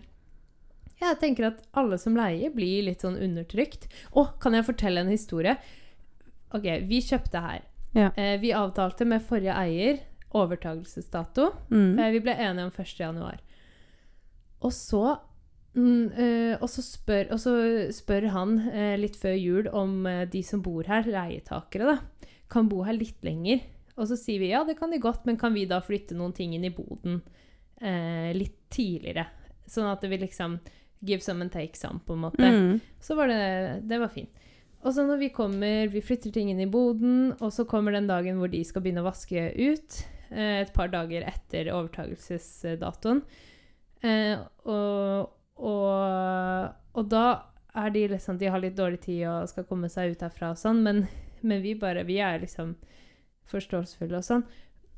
[0.98, 3.86] Jeg tenker at alle som leier, blir litt sånn undertrykt.
[4.18, 5.54] Å, kan jeg fortelle en historie?
[6.56, 7.66] OK, vi kjøpte her.
[7.94, 8.10] Ja.
[8.18, 10.00] Eh, vi avtalte med forrige eier
[10.36, 11.52] overtagelsesdato.
[11.70, 11.98] Mm.
[11.98, 12.94] Eh, Vi ble enige om 1.
[13.00, 13.40] januar.
[14.60, 15.02] Og så
[15.78, 17.54] mm, eh, og, så spør, og så
[17.94, 22.68] spør han eh, litt før jul om eh, de som bor her, leietakere, da, kan
[22.68, 23.62] bo her litt lenger.
[23.98, 26.34] Og så sier vi ja, det kan de godt, men kan vi da flytte noen
[26.34, 27.20] ting inn i boden
[27.80, 29.26] eh, litt tidligere?
[29.68, 30.58] Sånn at vil liksom
[31.00, 32.44] give some and take some, på en måte.
[32.44, 32.80] Mm.
[33.00, 34.30] Så var det Det var fint.
[34.86, 38.06] Og så når vi kommer, vi flytter ting inn i boden, og så kommer den
[38.06, 39.96] dagen hvor de skal begynne å vaske ut,
[40.30, 43.24] eh, et par dager etter overtagelsesdatoen.
[44.06, 44.38] Eh,
[44.70, 47.24] og, og, og da
[47.78, 50.60] er de liksom De har litt dårlig tid og skal komme seg ut herfra og
[50.60, 51.00] sånn, men,
[51.42, 52.76] men vi bare Vi er liksom
[53.50, 54.44] forståelsesfulle og sånn.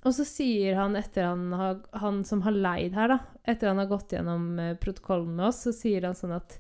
[0.01, 3.83] Og så sier han etter han, har, han som har leid her, da, etter han
[3.83, 6.57] har gått gjennom eh, protokollen med oss, så sier han sånn at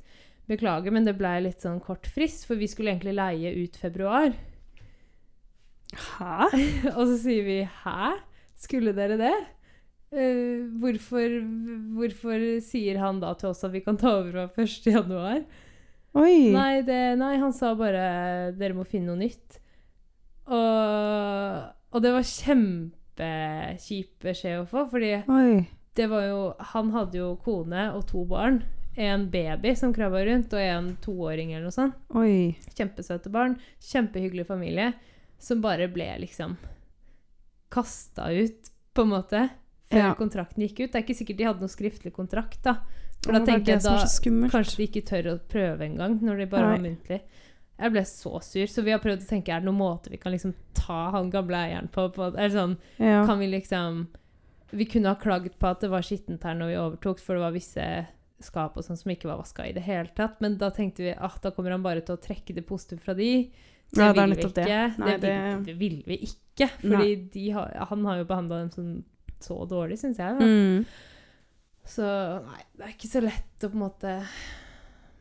[0.50, 4.32] Beklager, men det ble litt sånn kort frist, for vi skulle egentlig leie ut februar.
[5.94, 6.48] Hæ?
[6.98, 8.18] Og så sier vi 'hæ?
[8.58, 9.40] Skulle dere det?'
[10.10, 11.36] Uh, hvorfor,
[11.94, 14.88] hvorfor sier han da til oss at vi kan ta over fra 1.
[14.90, 15.44] januar?
[16.18, 16.50] Oi.
[16.50, 19.60] Nei, det, nei, han sa bare 'dere må finne noe nytt'.
[20.50, 22.26] Og, og det var
[23.20, 25.68] kjempekjip beskjed å få, fordi Oi.
[25.96, 28.62] det var jo Han hadde jo kone og to barn.
[28.96, 31.94] En baby som krabba rundt, og en toåring eller noe sånt.
[32.18, 32.56] Oi.
[32.76, 33.54] Kjempesøte barn.
[33.80, 34.92] Kjempehyggelig familie.
[35.38, 36.56] Som bare ble liksom
[37.70, 39.48] kasta ut, på en måte.
[39.90, 40.14] Før Ja.
[40.14, 40.92] kontrakten gikk ut.
[40.92, 42.76] Det er ikke sikkert de hadde noen skriftlig kontrakt, da.
[43.24, 44.48] For da er tenker jeg da.
[44.50, 46.90] Kanskje de ikke tør å prøve engang, når de bare var Nei.
[46.90, 47.20] muntlig.
[47.80, 50.18] Jeg ble så sur, så vi har prøvd å tenke er det noen måte vi
[50.20, 52.08] kan liksom ta han gamle eieren på.
[52.12, 53.24] på eller sånn, Ja.
[53.26, 54.06] kan vi liksom
[54.72, 57.40] Vi kunne ha klagd på at det var skittent her når vi overtok, for det
[57.42, 58.06] var visse
[58.40, 60.40] skap og sånn som ikke var vaska i det hele tatt.
[60.40, 63.12] Men da tenkte vi at da kommer han bare til å trekke det positive fra
[63.14, 63.50] de.
[63.92, 64.54] Det Ja, vil vi ikke.
[64.54, 64.98] det.
[64.98, 66.68] Nei, det, vil, det- vil vi ikke.
[66.80, 69.04] Fordi de han har jo behandla dem sånn,
[69.40, 70.38] så dårlig, syns jeg.
[70.38, 70.86] Mm.
[71.84, 72.06] Så
[72.46, 74.26] nei, det er ikke så lett å på en måte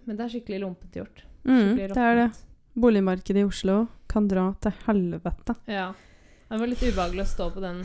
[0.06, 1.24] Men det er skikkelig lompent gjort.
[1.44, 2.30] Mm, det er det.
[2.74, 5.56] Boligmarkedet i Oslo kan dra til helvete.
[5.68, 5.94] Ja.
[6.50, 7.84] Det var litt ubehagelig å stå på den,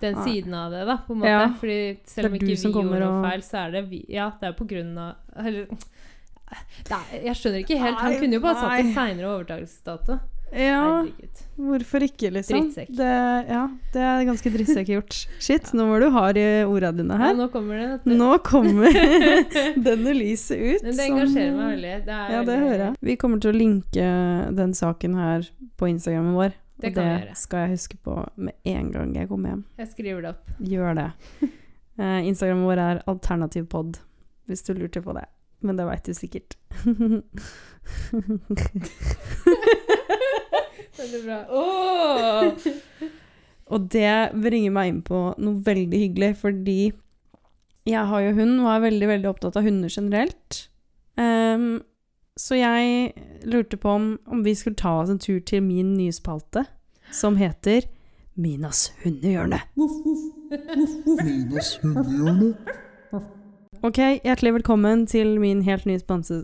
[0.00, 1.30] den siden av det, da, på en måte.
[1.32, 1.48] Ja.
[1.58, 4.46] Fordi selv om ikke vi gjorde noe og- feil, så er det vi Ja, det
[4.46, 7.98] er jo på grunn av Eller er, Jeg skjønner ikke helt.
[7.98, 8.94] Han kunne jo bare satt en nei.
[8.94, 10.20] seinere overtakelsesdato.
[10.52, 11.40] Ja, Herregud.
[11.58, 12.60] hvorfor ikke, liksom?
[12.68, 12.88] Drittsekk.
[12.96, 13.06] Det,
[13.50, 15.16] ja, det er ganske drittsekk gjort.
[15.42, 17.34] Shit, nå var du hard i orda dine Ja, her.
[17.34, 18.14] nå kommer det, vet du.
[18.16, 18.92] Nå kommer
[19.88, 20.82] denne lyset ut.
[20.86, 21.94] Men det som- engasjerer meg veldig.
[22.06, 22.94] Det er Ja, det veldig- hører jeg.
[23.10, 24.06] Vi kommer til å linke
[24.56, 25.42] den saken her
[25.76, 26.52] på Instagrammen vår.
[26.78, 27.36] Det og det gjøre.
[27.36, 29.64] skal jeg huske på med en gang jeg kommer hjem.
[29.78, 30.46] Jeg skriver det opp.
[30.60, 31.10] Gjør det.
[31.98, 33.96] Eh, Instagrammen vår er alternativpod,
[34.50, 35.22] hvis du lurte på det.
[35.64, 36.52] Men det veit du sikkert.
[40.96, 41.38] Veldig bra.
[41.50, 42.52] Oh!
[43.74, 46.92] Og det bringer meg inn på noe veldig hyggelig, fordi
[47.86, 50.62] jeg har jo hund og er veldig, veldig opptatt av hunder generelt.
[51.18, 51.82] Um,
[52.36, 53.12] så jeg
[53.48, 56.66] lurte på om, om vi skulle ta oss en tur til min nye spalte,
[57.10, 57.88] som heter
[58.36, 59.62] Minas hundehjørne.
[61.24, 62.82] Minas hundehjørne.
[63.86, 66.40] Ok, hjertelig velkommen til min helt nye spalte...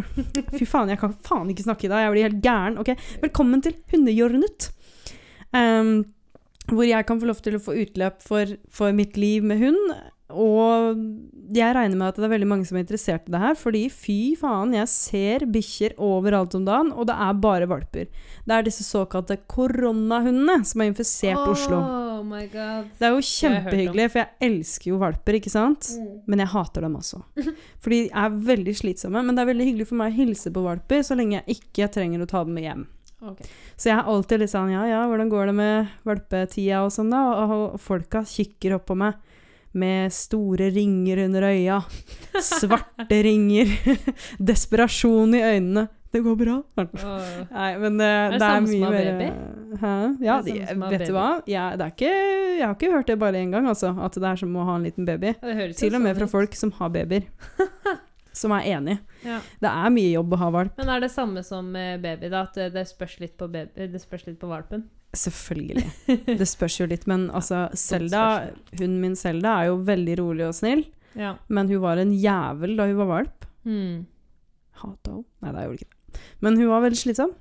[0.56, 2.78] Fy faen, jeg kan faen ikke snakke i dag, jeg blir helt gæren.
[2.80, 4.70] Ok, velkommen til hundehjørnet.
[5.52, 6.06] Um,
[6.70, 9.92] hvor jeg kan få lov til å få utløp for, for mitt liv med hund.
[10.34, 10.96] Og
[11.54, 13.84] jeg regner med at det er veldig mange som er interessert i det her, fordi
[13.94, 18.08] fy faen, jeg ser bikkjer overalt om dagen, og det er bare valper.
[18.42, 21.78] Det er disse såkalte koronahundene som har infisert Oslo.
[21.78, 22.90] Oh my god.
[22.98, 25.92] Det er jo jeg kjempehyggelig, for jeg elsker jo valper, ikke sant?
[26.26, 27.22] Men jeg hater dem også.
[27.84, 29.22] For de er veldig slitsomme.
[29.22, 31.86] Men det er veldig hyggelig for meg å hilse på valper, så lenge jeg ikke
[31.94, 32.82] trenger å ta dem med hjem.
[33.26, 33.46] Okay.
[33.78, 37.14] Så jeg er alltid litt sånn Ja, ja, hvordan går det med valpetida og sånn,
[37.14, 37.22] da?
[37.46, 39.16] Og, og folka kikker opp på meg
[39.76, 41.80] med store ringer under øya.
[42.42, 43.70] Svarte ringer.
[44.50, 45.86] Desperasjon i øynene.
[46.14, 46.54] Det går bra.
[46.78, 49.26] Nei, men det, det det er samme som mye har mer baby?
[49.82, 49.94] Hæ?
[50.24, 51.08] Ja, Er det vet baby?
[51.10, 51.26] du hva?
[51.50, 52.12] Jeg, det er ikke,
[52.56, 53.90] jeg har ikke hørt det bare én gang, altså.
[54.00, 55.34] At det er som å ha en liten baby.
[55.42, 57.26] Det Til og med fra folk som har babyer.
[58.36, 58.98] Som er enig.
[59.24, 59.38] Ja.
[59.62, 60.74] Det er mye jobb å ha valp.
[60.76, 62.42] Men er det samme som baby, da?
[62.44, 64.82] At det, spørs litt på baby, det spørs litt på valpen?
[65.16, 65.86] Selvfølgelig.
[66.42, 68.50] Det spørs jo litt, men altså Selda.
[68.76, 70.82] Hunden min Selda er jo veldig rolig og snill,
[71.16, 71.30] Ja.
[71.48, 73.46] men hun var en jævel da hun var valp.
[73.64, 74.04] Mm.
[74.82, 75.24] Hata henne?
[75.40, 76.20] Nei, det gjorde hun ikke.
[76.44, 77.32] Men hun var veldig slitsom.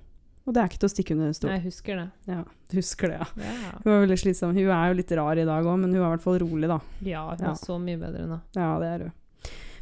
[0.46, 1.52] Og det er ikke til å stikke under stol.
[1.56, 2.08] Jeg husker det.
[2.30, 2.40] Ja,
[2.72, 3.28] du husker det, ja.
[3.50, 4.56] Ja, Hun var veldig slitsom.
[4.56, 6.70] Hun er jo litt rar i dag òg, men hun er i hvert fall rolig,
[6.72, 6.80] da.
[7.04, 7.52] ja hun Ja.
[7.52, 8.40] er så mye bedre nå.
[8.56, 9.14] Ja, det er hun.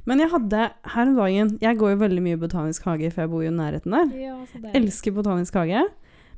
[0.10, 0.64] Men jeg hadde
[0.94, 3.52] her om dagen Jeg går jo veldig mye i botanisk hage, for jeg bor jo
[3.52, 4.10] i nærheten der.
[4.20, 4.36] Ja.
[4.76, 5.86] Elsker botanisk hage.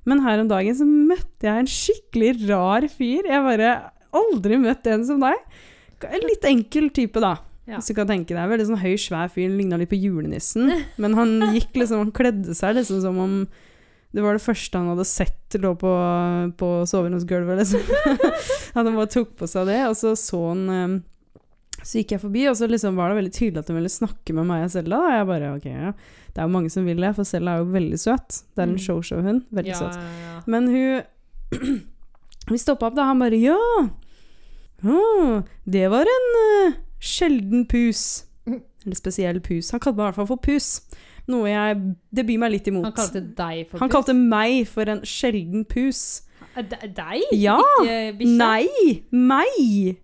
[0.06, 3.26] Men her om dagen så møtte jeg en skikkelig rar fyr.
[3.26, 3.74] Jeg bare
[4.16, 5.62] aldri møtt en som deg.
[6.06, 7.40] En litt enkel type, da.
[7.66, 7.80] Ja.
[7.80, 8.50] Hvis du kan tenke deg.
[8.52, 9.50] Veldig sånn høy, svær fyr.
[9.50, 10.70] Ligna litt på julenissen.
[11.02, 13.40] Men han gikk liksom Han kledde seg liksom som om
[14.16, 15.90] det var det første han hadde sett lå på,
[16.56, 17.82] på soveromsgulvet, liksom.
[18.78, 20.94] han bare tok på seg det, og så så han eh,
[21.86, 24.34] Så gikk jeg forbi, og så liksom var det veldig tydelig at hun ville snakke
[24.34, 24.98] med meg og Selda.
[25.06, 25.92] Og jeg bare OK, ja.
[26.34, 28.40] Det er jo mange som vil det, for Selda er jo veldig søt.
[28.56, 28.82] Det er en Mm.
[28.88, 29.44] show-show-hund.
[29.54, 30.00] Veldig ja, søt.
[30.00, 30.40] ja.
[30.48, 31.04] Men hun
[32.52, 33.06] Vi stoppa opp, da.
[33.12, 33.58] Han bare Ja!
[34.86, 38.26] Å, det var en uh, sjelden pus.
[38.86, 39.72] Eller spesiell pus.
[39.74, 40.68] Han kalte meg i hvert fall for pus.
[41.32, 41.80] Noe jeg
[42.14, 42.86] Det byr meg litt imot.
[42.86, 43.82] Han kalte deg for pus?
[43.82, 46.04] Han kalte meg for en sjelden pus.
[46.56, 47.24] Eh, de- Deg?
[47.34, 47.58] Ja!
[47.82, 48.38] Ikke bikkja?
[48.38, 49.04] Nei!
[49.12, 49.98] Meg!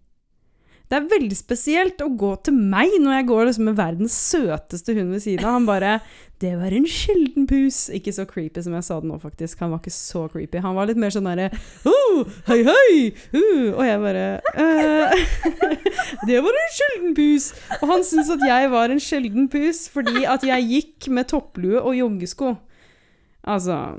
[0.91, 4.91] Det er veldig spesielt å gå til meg når jeg går liksom med verdens søteste
[4.97, 5.53] hund ved siden av.
[5.55, 6.01] Han bare
[6.41, 7.87] 'Det var en sjelden pus'.
[7.95, 9.59] Ikke så creepy som jeg sa det nå, faktisk.
[9.59, 10.57] Han var ikke så creepy.
[10.57, 11.51] Han var litt mer sånn derre
[11.85, 15.15] oh, hei, hei!' Uh, og jeg bare uh,
[16.27, 17.53] 'Det var en sjelden pus'.
[17.81, 21.79] Og han syntes at jeg var en sjelden pus fordi at jeg gikk med topplue
[21.79, 22.57] og joggesko.
[23.47, 23.95] Altså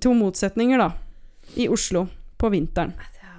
[0.00, 0.90] To motsetninger, da.
[1.56, 2.94] I Oslo på vinteren.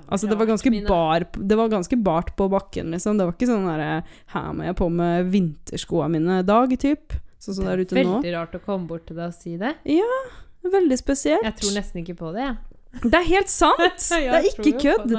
[0.10, 3.18] Altså, det var ganske, bar, det var ganske bart på bakken, liksom.
[3.20, 3.90] Det var ikke sånn derre
[4.34, 7.14] Her må jeg på med vinterskoa mine dag, typ.
[7.40, 8.18] Sånn som det er ute nå.
[8.18, 9.76] Veldig rart å komme bort til deg og si det.
[10.66, 11.46] Veldig spesielt.
[11.46, 12.58] Jeg tror nesten ikke på det, jeg.
[13.06, 14.02] Det er helt sant!
[14.10, 15.14] det er ikke kødd.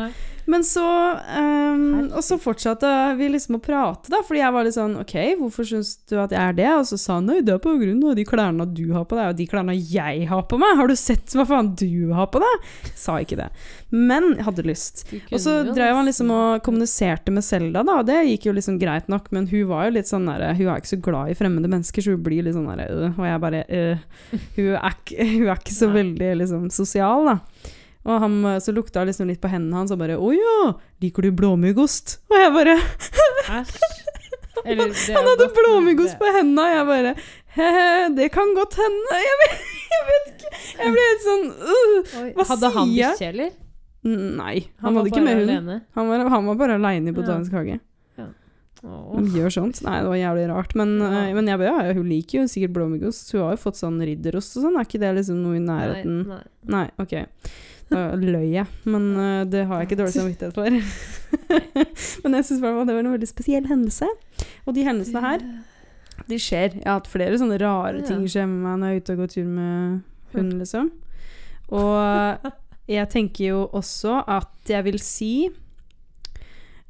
[0.51, 0.85] Men så
[1.15, 5.15] um, Og så fortsatte vi liksom å prate, da, fordi jeg var litt sånn OK,
[5.39, 6.69] hvorfor syns du at jeg er det?
[6.75, 9.19] Og så sa han nei, det er på grunn av de klærne du har på
[9.19, 10.75] deg, og de klærne jeg har på meg.
[10.81, 12.69] Har du sett hva faen du har på deg?
[12.99, 13.49] Sa ikke det.
[13.95, 15.05] Men jeg hadde lyst.
[15.31, 18.79] Og så drev han liksom og kommuniserte med Selda, da, og det gikk jo liksom
[18.81, 21.37] greit nok, men hun var jo litt sånn derre Hun er ikke så glad i
[21.39, 24.07] fremmede mennesker, så hun blir litt sånn derre øh, Og jeg bare øh,
[24.57, 24.97] hun, er
[25.35, 27.39] hun er ikke så veldig liksom sosial, da.
[28.09, 31.23] Og han, øh, så lukta liksom litt på hendene hans og bare 'Å ja, liker
[31.23, 32.77] du blåmuggost?' Og jeg bare
[33.61, 33.77] Æsj.
[34.61, 37.13] Han hadde blåmuggost på hendene, og jeg bare
[37.57, 39.21] He-he, det kan godt hende.
[39.25, 39.55] Jeg vet,
[39.95, 40.51] jeg vet ikke.
[40.85, 43.15] Jeg ble helt sånn Hva Oi, Hva Hadde han sier jeg?
[43.17, 43.51] bikkje, eller?
[44.03, 45.73] Nei, han, var hadde ikke med hund.
[45.97, 47.81] Han var, han var bare aleine i Botanisk hage.
[48.81, 49.17] Åh.
[49.21, 49.83] De gjør sånt.
[49.85, 50.75] Nei, det var jævlig rart.
[50.79, 51.09] Men, Ja.
[51.27, 53.33] eh, men jeg, ja, hun liker jo sikkert blåmuggost.
[53.35, 54.79] Hun har jo fått sånn ridderost og sånn.
[54.81, 56.23] Er ikke det liksom noe i nærheten?
[56.29, 56.79] Nei, nei.
[56.79, 57.13] Nei, ok.
[57.91, 60.71] Da løy jeg, men eh, det har jeg ikke dårlig samvittighet for.
[62.23, 64.07] men jeg syns det var en veldig spesiell hendelse.
[64.65, 65.45] Og de hendelsene her,
[66.31, 66.77] de skjer.
[66.79, 69.23] Jeg har hatt flere sånne rare ting skje med meg når jeg er ute og
[69.23, 70.91] går tur med hund, liksom.
[71.81, 72.51] Og
[72.91, 75.33] jeg tenker jo også at jeg vil si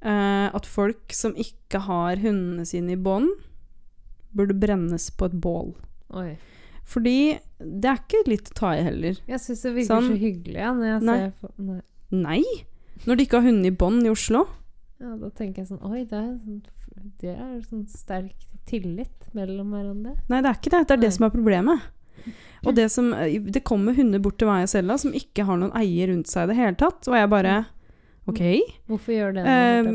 [0.04, 3.28] uh, at folk som ikke har hundene sine i bånd,
[4.36, 5.72] burde brennes på et bål.
[6.16, 6.34] Oi.
[6.86, 9.20] Fordi det er ikke litt å ta i heller.
[9.28, 10.08] Jeg syns det virker Sånn.
[10.12, 11.18] så hyggelig ja, når jeg Nei.
[11.20, 11.80] ser på nei.
[12.10, 12.42] Nei!
[13.06, 14.46] Når de ikke har hundene i bånd i Oslo.
[15.00, 16.60] Ja, da tenker jeg sånn Oi, det er sånn,
[17.22, 20.16] det er sånn sterk tillit mellom hverandre.
[20.28, 20.82] Nei, det er ikke det.
[20.88, 21.86] Det er det som er problemet.
[22.68, 25.72] Og det som Det kommer hunder bort til meg og Selda som ikke har noen
[25.78, 27.08] eier rundt seg i det hele tatt.
[27.08, 27.54] Og jeg bare
[28.28, 28.42] OK.
[28.90, 29.46] Hvorfor gjør det?
[29.48, 29.88] Eh,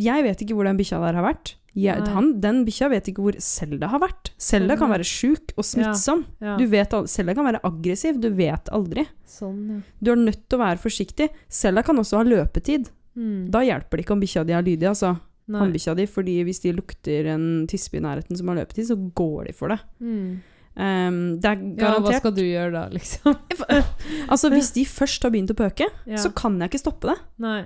[0.00, 1.56] jeg vet ikke hvor den bikkja der har vært.
[1.76, 2.12] Nei.
[2.14, 4.30] han, den bikkja vet ikke hvor Selda har vært.
[4.40, 6.24] Selda kan være sjuk og smittsom.
[6.40, 6.54] Ja.
[6.56, 8.16] Du vet Selda kan være aggressiv.
[8.22, 9.04] Du vet aldri.
[9.28, 9.80] Sånn, ja.
[10.00, 11.28] Du er nødt til å være forsiktig.
[11.52, 12.88] Selda kan også ha løpetid.
[13.16, 13.50] Mm.
[13.52, 15.14] Da hjelper det ikke om bikkja di er lydig, altså.
[15.52, 16.06] Hannbikkja di.
[16.10, 19.68] Fordi hvis de lukter en tispe i nærheten som har løpetid, så går de for
[19.74, 19.78] det.
[20.00, 20.40] Mm.
[20.76, 23.36] Um, det er Ja, hva skal du gjøre da, liksom?
[24.32, 26.18] Altså, hvis de først har begynt å pøke, Ja.
[26.20, 27.18] så kan jeg ikke stoppe det.
[27.40, 27.60] Nei.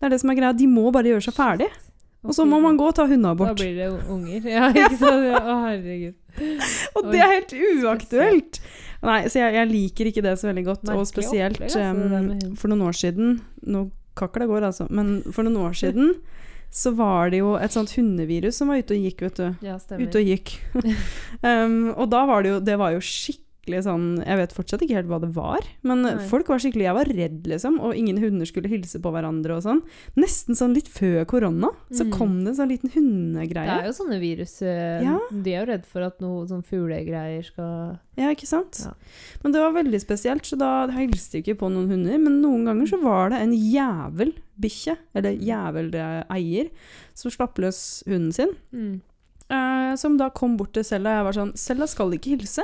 [0.00, 0.56] Det er det som er greia.
[0.56, 1.68] De må bare gjøre seg ferdig.
[2.20, 4.44] Og så må man gå og ta Da blir det unger.
[4.44, 5.28] Ja, ikke sant?
[5.30, 6.16] Ja, Å, herregud.
[6.96, 8.60] Og det er helt uaktuelt!
[9.00, 10.90] Nei, så jeg, jeg liker ikke det så veldig godt.
[10.92, 12.58] og spesielt opplegg, altså, hund.
[12.60, 13.38] for noen år siden
[13.72, 13.86] Nå
[14.20, 14.84] kakla går, altså.
[14.92, 16.12] Men for noen år siden
[16.82, 19.46] så var det jo et sånt hundevirus som var ute og gikk, vet du.
[19.64, 20.04] Ja, stemmer.
[20.04, 20.52] Ute og gikk.
[21.40, 24.94] um, og da var det jo Det var jo skikkelig sånn Jeg vet fortsatt ikke
[24.96, 26.14] helt hva det var, men Nei.
[26.26, 29.62] folk var skikkelig Jeg var redd, liksom, og ingen hunder skulle hilse på hverandre og
[29.62, 29.82] sånn.
[30.16, 32.12] Nesten sånn litt før korona, så Mm.
[32.16, 32.90] kom det en sånn liten
[33.36, 35.18] Det er jo sånne virus eh, Ja.
[35.30, 38.80] De er jo redd for at noe sånn fuglegreier skal Ja, ikke sant?
[38.84, 38.92] Ja.
[39.44, 42.18] Men det var veldig spesielt, så da hilste jeg ikke på noen hunder.
[42.18, 45.90] Men noen ganger så var det en jævel bikkje, eller jævel
[46.30, 46.70] eier,
[47.14, 48.56] som slapp løs hunden sin.
[48.72, 49.00] mm.
[49.50, 52.62] Uh, som da kom bort til Selda, jeg var sånn Selda skal ikke hilse.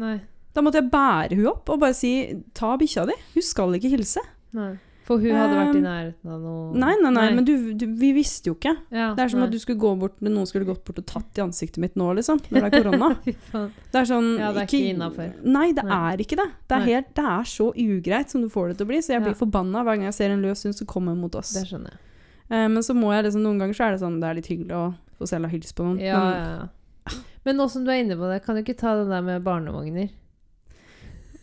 [0.00, 0.18] Nei.
[0.56, 2.10] Da måtte jeg bære hun opp og bare si
[2.58, 4.22] ta bikkja di, hun skal ikke hilse.
[4.56, 4.72] nei.
[5.10, 7.82] For hun hadde vært i Um, nærheten av noe Nei, nei, nei, men du, du,
[7.98, 8.76] vi visste jo ikke.
[8.94, 9.46] ja, Det er som nei.
[9.48, 12.12] at du skulle gå bort, noen skulle gått bort og tatt i ansiktet mitt nå,
[12.14, 12.38] liksom.
[12.46, 13.08] Når det er korona.
[13.90, 15.32] Det er sånn Ja, det er ikke innenfor.
[15.50, 15.98] Nei, det Nei.
[16.12, 16.46] er ikke det.
[16.70, 19.16] Det er, helt, det er så ugreit som du får det til å bli, så
[19.16, 19.40] jeg blir Ja.
[19.40, 21.56] forbanna hver gang jeg ser en løs hund som kommer mot oss.
[21.58, 22.00] Det skjønner jeg.
[22.50, 24.46] Eh, men så må jeg liksom, noen ganger så er det sånn, det er litt
[24.52, 24.86] hyggelig å
[25.18, 25.98] få selv ha hilst på noen.
[25.98, 26.68] Ja, men, ja, ja.
[27.46, 29.44] Men nå som du er inne på det, kan du ikke ta den der med
[29.46, 30.10] barnevogner?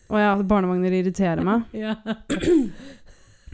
[0.08, 1.66] Å ja, barnevogner irriterer meg.
[1.84, 1.96] Ja.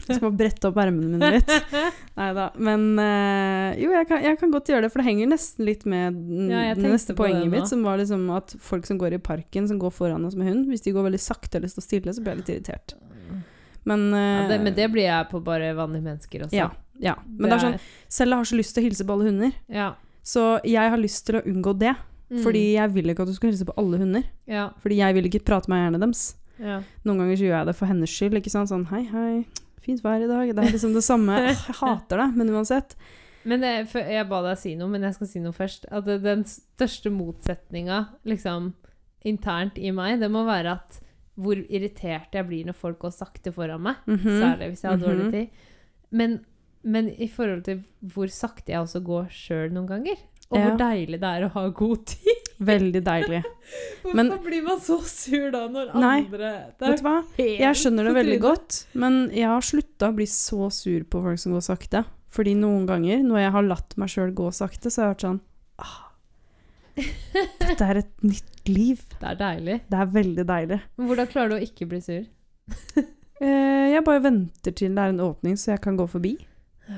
[0.05, 1.51] Jeg skal bare brette opp ermene mine litt.
[2.19, 2.49] Neida.
[2.61, 5.85] Men øh, jo, jeg kan, jeg kan godt gjøre det, for det henger nesten litt
[5.89, 6.19] med
[6.51, 9.93] Ja, neste poenget mitt, som var liksom at folk som går i parken, som går
[9.95, 12.43] foran oss med hund, hvis de går veldig sakte eller står stille, så blir jeg
[12.43, 12.95] litt irritert.
[13.87, 16.59] Men, Ja, eh, det, men det blir jeg på bare vanlige mennesker også.
[16.59, 16.69] ja,
[17.01, 17.15] ja.
[17.25, 17.79] Men det er sånn,
[18.19, 19.89] selv har så lyst til å hilse på alle hunder, ja.
[20.21, 21.95] så jeg har lyst til å unngå det.
[22.31, 22.39] Mm.
[22.43, 24.23] Fordi jeg vil ikke at du skal hilse på alle hunder.
[24.47, 26.35] ja, Fordi jeg vil ikke prate med eierne deres.
[26.59, 26.79] ja.
[27.05, 28.33] Noen ganger så gjør jeg det for hennes skyld.
[28.39, 28.69] Ikke sant?
[28.71, 29.45] Sånn hei, hei,
[29.85, 30.49] fint vær i dag.
[30.55, 31.35] Det er liksom det samme.
[31.45, 32.95] Jeg hater det, men uansett.
[33.45, 35.85] Men det, jeg ba deg si noe, men jeg skal si noe først.
[35.93, 38.71] At den største motsetninga liksom,
[39.23, 40.99] internt i meg, det må være at
[41.37, 43.95] hvor irritert jeg blir når folk går sakte foran meg.
[44.07, 44.39] Mhm.
[44.41, 45.31] Særlig hvis jeg har dårlig Mhm.
[45.31, 45.47] tid.
[46.11, 46.39] Men,
[46.83, 50.15] men i forhold til hvor sakte jeg også går sjøl noen ganger,
[50.51, 50.65] og Ja.
[50.69, 52.41] hvor deilig det er å ha god tid.
[52.65, 53.41] Veldig deilig.
[54.03, 57.15] Hvorfor Men- blir man så sur da, når Nei, andre det Vet du hva?
[57.37, 61.39] Jeg skjønner det veldig godt, men jeg har slutta å bli så sur på folk
[61.41, 62.05] som går sakte.
[62.35, 65.25] Fordi noen ganger, når jeg har latt meg sjøl gå sakte, så har jeg vært
[65.27, 65.41] sånn
[65.79, 66.01] ah,
[66.95, 69.01] Dette er et nytt liv.
[69.19, 69.77] Det er deilig.
[69.91, 70.79] Det er veldig deilig.
[70.97, 72.23] Men hvordan klarer du å ikke bli sur?
[73.41, 76.37] Eh, jeg bare venter til det er en åpning, så jeg kan gå forbi.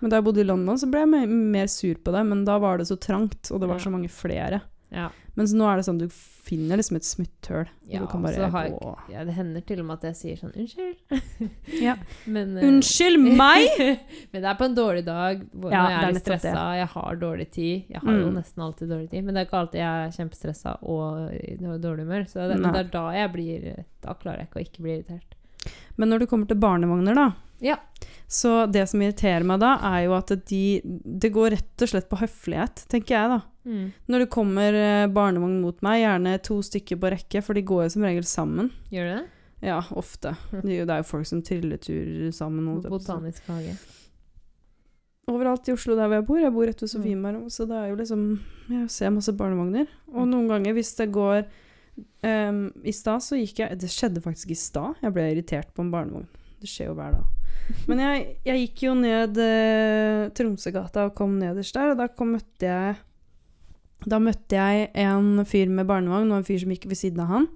[0.00, 2.24] Men da jeg bodde i London, så ble jeg me- mer sur på det.
[2.26, 4.60] Men da var det så trangt, og det var så mange flere.
[4.90, 5.10] Ja.
[5.36, 7.66] Mens nå er det sånn du finner liksom et smutthull.
[7.86, 8.92] Ja, du kan bare jeg, gå.
[9.12, 11.50] ja, det hender til og med at jeg sier sånn unnskyld.
[11.84, 11.94] Ja.
[12.26, 13.68] Men, uh, Unnskyld meg!
[14.32, 16.64] men det er på en dårlig dag hvor, Ja, når jeg er litt stressa.
[16.80, 17.84] Jeg har dårlig tid.
[17.92, 18.38] Jeg har jo Mm.
[18.40, 19.24] nesten alltid dårlig tid.
[19.24, 22.24] Men det er ikke alltid jeg er kjempestressa og i dårlig humør.
[22.32, 23.68] Så det, det er da jeg blir
[24.02, 25.36] Da klarer jeg ikke å ikke bli irritert.
[26.00, 27.28] Men når det kommer til barnevogner, da
[27.64, 27.76] Ja.
[28.28, 32.08] Så det som irriterer meg da, er jo at de Det går rett og slett
[32.10, 33.40] på høflighet, tenker jeg, da.
[33.68, 33.86] Mm.
[34.08, 37.86] Når det kommer eh, barnevogn mot meg, gjerne to stykker på rekke, for de går
[37.86, 38.70] jo som regel sammen.
[38.92, 39.20] Gjør det?
[39.64, 40.36] Ja, ofte.
[40.52, 42.82] Det er jo, folk som trilleturer sammen.
[42.86, 43.74] Botanisk hage.
[45.28, 46.40] Overalt i Oslo der hvor jeg bor.
[46.40, 46.94] Jeg bor rett ved Mm.
[46.94, 48.40] Sofiemark, så det er jo liksom
[48.70, 49.88] Jeg ser masse barnevogner.
[50.14, 51.42] Og noen ganger hvis det går
[52.22, 54.94] um, I stad så gikk jeg Det skjedde faktisk i stad.
[55.02, 56.28] Jeg ble irritert på en barnevogn.
[56.60, 57.37] Det skjer jo hver dag.
[57.88, 62.34] Men jeg, jeg gikk jo ned eh, Tromsøgata og kom nederst der, og da kom,
[62.38, 62.96] møtte jeg
[64.08, 67.32] Da møtte jeg en fyr med barnevogn og en fyr som gikk ved siden av
[67.32, 67.48] han.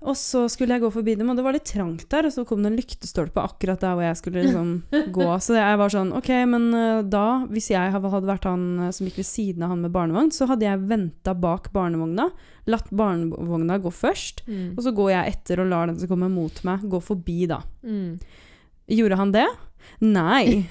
[0.00, 2.44] Og så skulle jeg gå forbi dem, og det var litt trangt der, og så
[2.48, 4.70] kom det en lyktestolpe akkurat der hvor jeg skulle liksom
[5.16, 5.26] gå.
[5.44, 9.04] Så jeg var sånn OK, men eh, da, hvis jeg hadde vært han eh, som
[9.10, 12.30] gikk ved siden av han med barnevogn, så hadde jeg venta bak barnevogna,
[12.72, 14.70] latt barnevogna gå først, Mm.
[14.78, 17.60] og så går jeg etter og lar den som kommer mot meg, gå forbi, da.
[17.84, 18.14] Mm.
[18.90, 19.46] Gjorde han det?
[20.04, 20.66] Nei.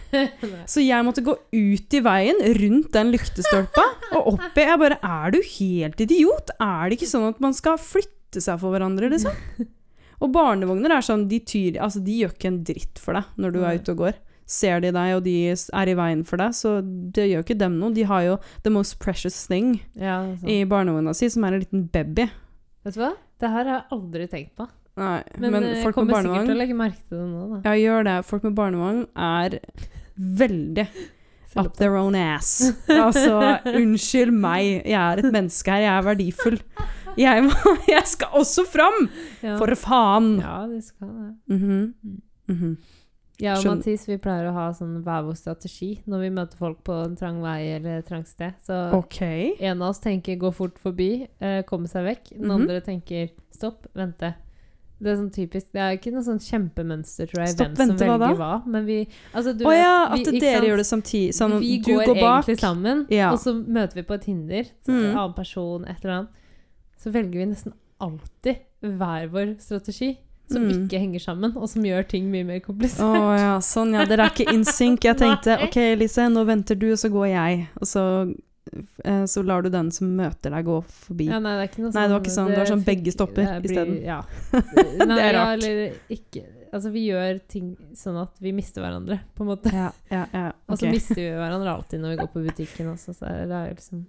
[0.69, 3.83] Så jeg måtte gå ut i veien, rundt den lyktestolpa,
[4.17, 6.53] og opp i Jeg bare Er du helt idiot?
[6.61, 9.35] Er det ikke sånn at man skal flytte seg for hverandre, liksom?
[10.23, 13.53] Og barnevogner er sånn De tyr Altså, de gjør ikke en dritt for deg når
[13.55, 14.17] du er ute og går.
[14.49, 17.77] ser de deg, og de er i veien for deg, så det gjør ikke dem
[17.79, 17.93] noe.
[17.93, 21.85] De har jo the most precious thing Ja, i barnevogna si, som er en liten
[21.93, 22.25] baby.
[22.83, 23.11] Vet du hva?
[23.39, 24.65] Det her har jeg aldri tenkt på.
[24.99, 27.45] Nei, Men, men, eh, folk med kommer sikkert til å legge merke til det nå,
[27.53, 27.61] da.
[27.69, 28.17] Ja, gjør det.
[28.27, 29.59] Folk med barnevogn er
[30.39, 30.87] veldig
[31.59, 32.51] up their own ass.
[32.91, 33.39] Altså,
[33.79, 36.59] unnskyld meg, jeg er et menneske her, jeg er verdifull.
[37.19, 39.09] Jeg, må, jeg skal også fram!
[39.41, 39.57] Ja.
[39.57, 40.33] For faen!
[40.43, 41.29] Ja, det skal det.
[41.55, 41.83] Mhm.
[42.49, 42.77] Mhm.
[43.39, 46.81] Jeg og Mathis vi pleier å ha sånn hver vår strategi når vi møter folk
[46.83, 48.57] på en trang vei eller et trangt sted.
[48.67, 49.53] Så okay.
[49.63, 52.33] en av oss tenker 'gå fort forbi', eh, komme seg vekk.
[52.35, 52.51] Den Mhm.
[52.57, 54.33] andre tenker 'stopp, vente'.
[55.01, 57.97] Det er sånn typisk Det er ikke noe sånn kjempemønster, tror jeg, Stopp, hvem som
[57.97, 58.65] velger hva.
[58.67, 60.67] Men vi Altså, du Å ja, vi- at dere sant?
[60.67, 61.33] gjør det samtidig.
[61.33, 62.43] Sånn, vi du går, går bak.
[62.45, 63.31] egentlig sammen, Ja.
[63.31, 64.63] og så møter vi på et hinder.
[64.85, 65.05] Så Mm.
[65.11, 66.29] En annen person, et eller annet.
[67.01, 70.17] Så velger vi nesten alltid hver vår strategi,
[70.51, 70.87] som Mm.
[70.89, 73.39] ikke henger sammen, og som gjør ting mye mer komplisert.
[73.39, 74.03] ja, sånn ja.
[74.05, 74.99] Dere er ikke in sync.
[75.03, 77.67] Jeg tenkte OK, Lise, nå venter du, og så går jeg.
[77.77, 78.35] Og så,
[79.29, 81.29] så lar du den som møter deg, gå forbi.
[81.31, 82.53] Ja, nei, det Nei, det var ikke sånn.
[82.53, 83.99] Det var sånn begge stopper isteden.
[84.05, 84.21] Ja.
[84.99, 85.63] Det er ja, rart.
[85.63, 89.71] eller ikke Altså, vi gjør ting sånn at vi mister hverandre, på en måte.
[89.73, 90.51] Ja, ja, ja.
[90.69, 93.71] Og så mister vi hverandre alltid når vi går på butikken også, så det er
[93.71, 94.07] jo liksom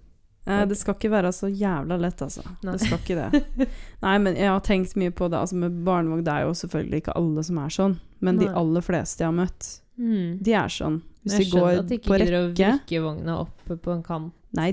[0.49, 2.41] Nei, det skal ikke være så jævla lett, altså.
[2.65, 2.73] Nei.
[2.73, 3.67] Det skal ikke det.
[4.05, 5.37] Nei, men jeg har tenkt mye på det.
[5.37, 7.93] Altså, med barnevogn, det er jo selvfølgelig ikke alle som er sånn.
[8.25, 9.69] Men de aller fleste jeg har møtt,
[10.01, 10.39] mm.
[10.41, 10.97] de er sånn.
[11.21, 14.01] Hvis Jeg de skjønner at de ikke gidder å rekke vrikke vogna opp på en
[14.05, 14.33] kant.
[14.57, 14.71] Nei,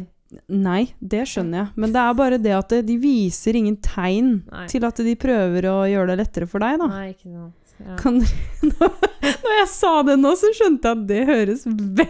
[0.51, 1.69] nei, det skjønner jeg.
[1.79, 4.67] Men det er bare det at de viser ingen tegn Nei.
[4.71, 6.91] til at de prøver å gjøre det lettere for deg, da.
[6.93, 7.55] Nei, ikke sant.
[7.79, 7.95] Ja.
[7.95, 8.97] Kan Når
[9.45, 12.09] når jeg sa det nå, så skjønte jeg at det høres veldig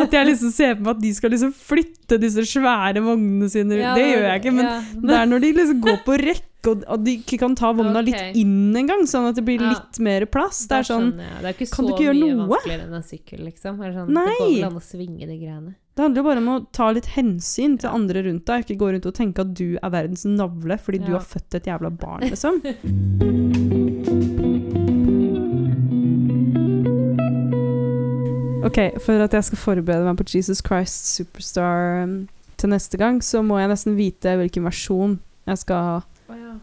[0.00, 3.80] At jeg liksom ser på meg at de skal liksom flytte disse svære vognene sine.
[3.80, 4.76] Ja, det gjør jeg ikke, men ja.
[5.10, 8.00] det er når de liksom går på rekke, og, og de ikke kan ta vogna
[8.00, 8.10] okay.
[8.12, 9.74] litt inn engang, sånn at det blir Ja.
[9.74, 10.62] litt mer plass.
[10.70, 11.10] Det er sånn.
[11.18, 13.80] Det er ikke kan så mye vanskeligere enn en sykkel, liksom.
[13.82, 14.14] Det sånn.
[14.14, 15.74] Det går vel an å svinge de greiene.
[16.00, 18.86] Det handler jo bare om å ta litt hensyn til andre rundt deg, ikke gå
[18.94, 22.24] rundt og tenke at du er verdens navle fordi du har født et jævla barn,
[22.24, 22.56] liksom.
[28.64, 32.16] Ok, for at jeg skal forberede meg på Jesus Christ Superstar um,
[32.56, 35.20] til neste gang, så må jeg nesten vite hvilken versjon
[35.52, 36.00] jeg skal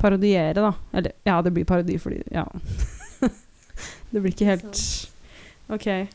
[0.01, 0.73] parodiere, da.
[0.97, 2.49] Eller, ja, det blir parodi fordi Ja.
[4.09, 4.81] det blir ikke helt
[5.69, 6.09] Ok.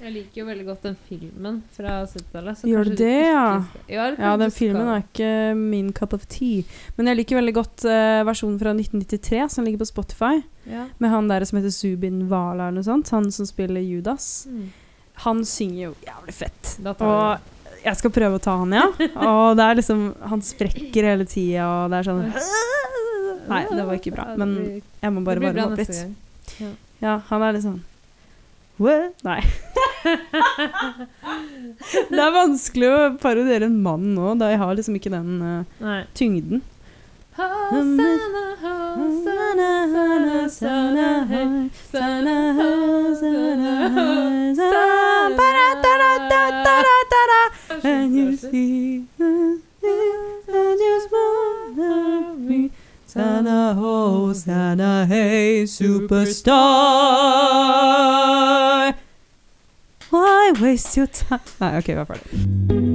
[0.00, 2.62] Jeg liker jo veldig godt den filmen fra 70-tallet.
[2.64, 3.42] Gjør du det, ja?
[3.90, 6.62] Ja, Ja, den filmen er ikke min cup of tea.
[6.96, 10.38] Men jeg liker veldig godt uh, versjonen fra 1993, som ligger på Spotify.
[10.70, 10.86] ja.
[10.98, 13.12] Med han der som heter Zubin Wala eller noe sånt.
[13.12, 14.46] Han som spiller Judas.
[14.48, 14.70] Mm.
[15.26, 16.72] Han synger jo jævlig fett.
[16.80, 18.86] Og jeg skal prøve å ta han, ja.
[19.28, 20.00] Og det er liksom
[20.32, 22.24] Han sprekker hele tida, og det er sånn
[23.50, 24.30] Nei, det var ikke bra.
[24.40, 25.92] Men jeg må bare varme opp litt.
[27.00, 27.82] Ja, han er litt sånn
[28.80, 29.20] What?
[29.28, 29.42] Nei.
[32.10, 35.64] Det er vanskelig å parodiere en mann nå, da jeg har liksom ikke den uh,
[35.84, 36.02] Nei.
[36.16, 36.58] tyngden.
[37.40, 38.44] Hosanna,
[38.98, 39.70] Hosanna,
[40.34, 41.00] Hosanna,
[47.82, 49.56] And you see, I
[50.78, 52.70] just wanna be
[53.06, 53.74] Sana
[55.06, 56.50] hey superstar.
[60.10, 62.89] Why waste your time Nei, OK, vi er ferdig.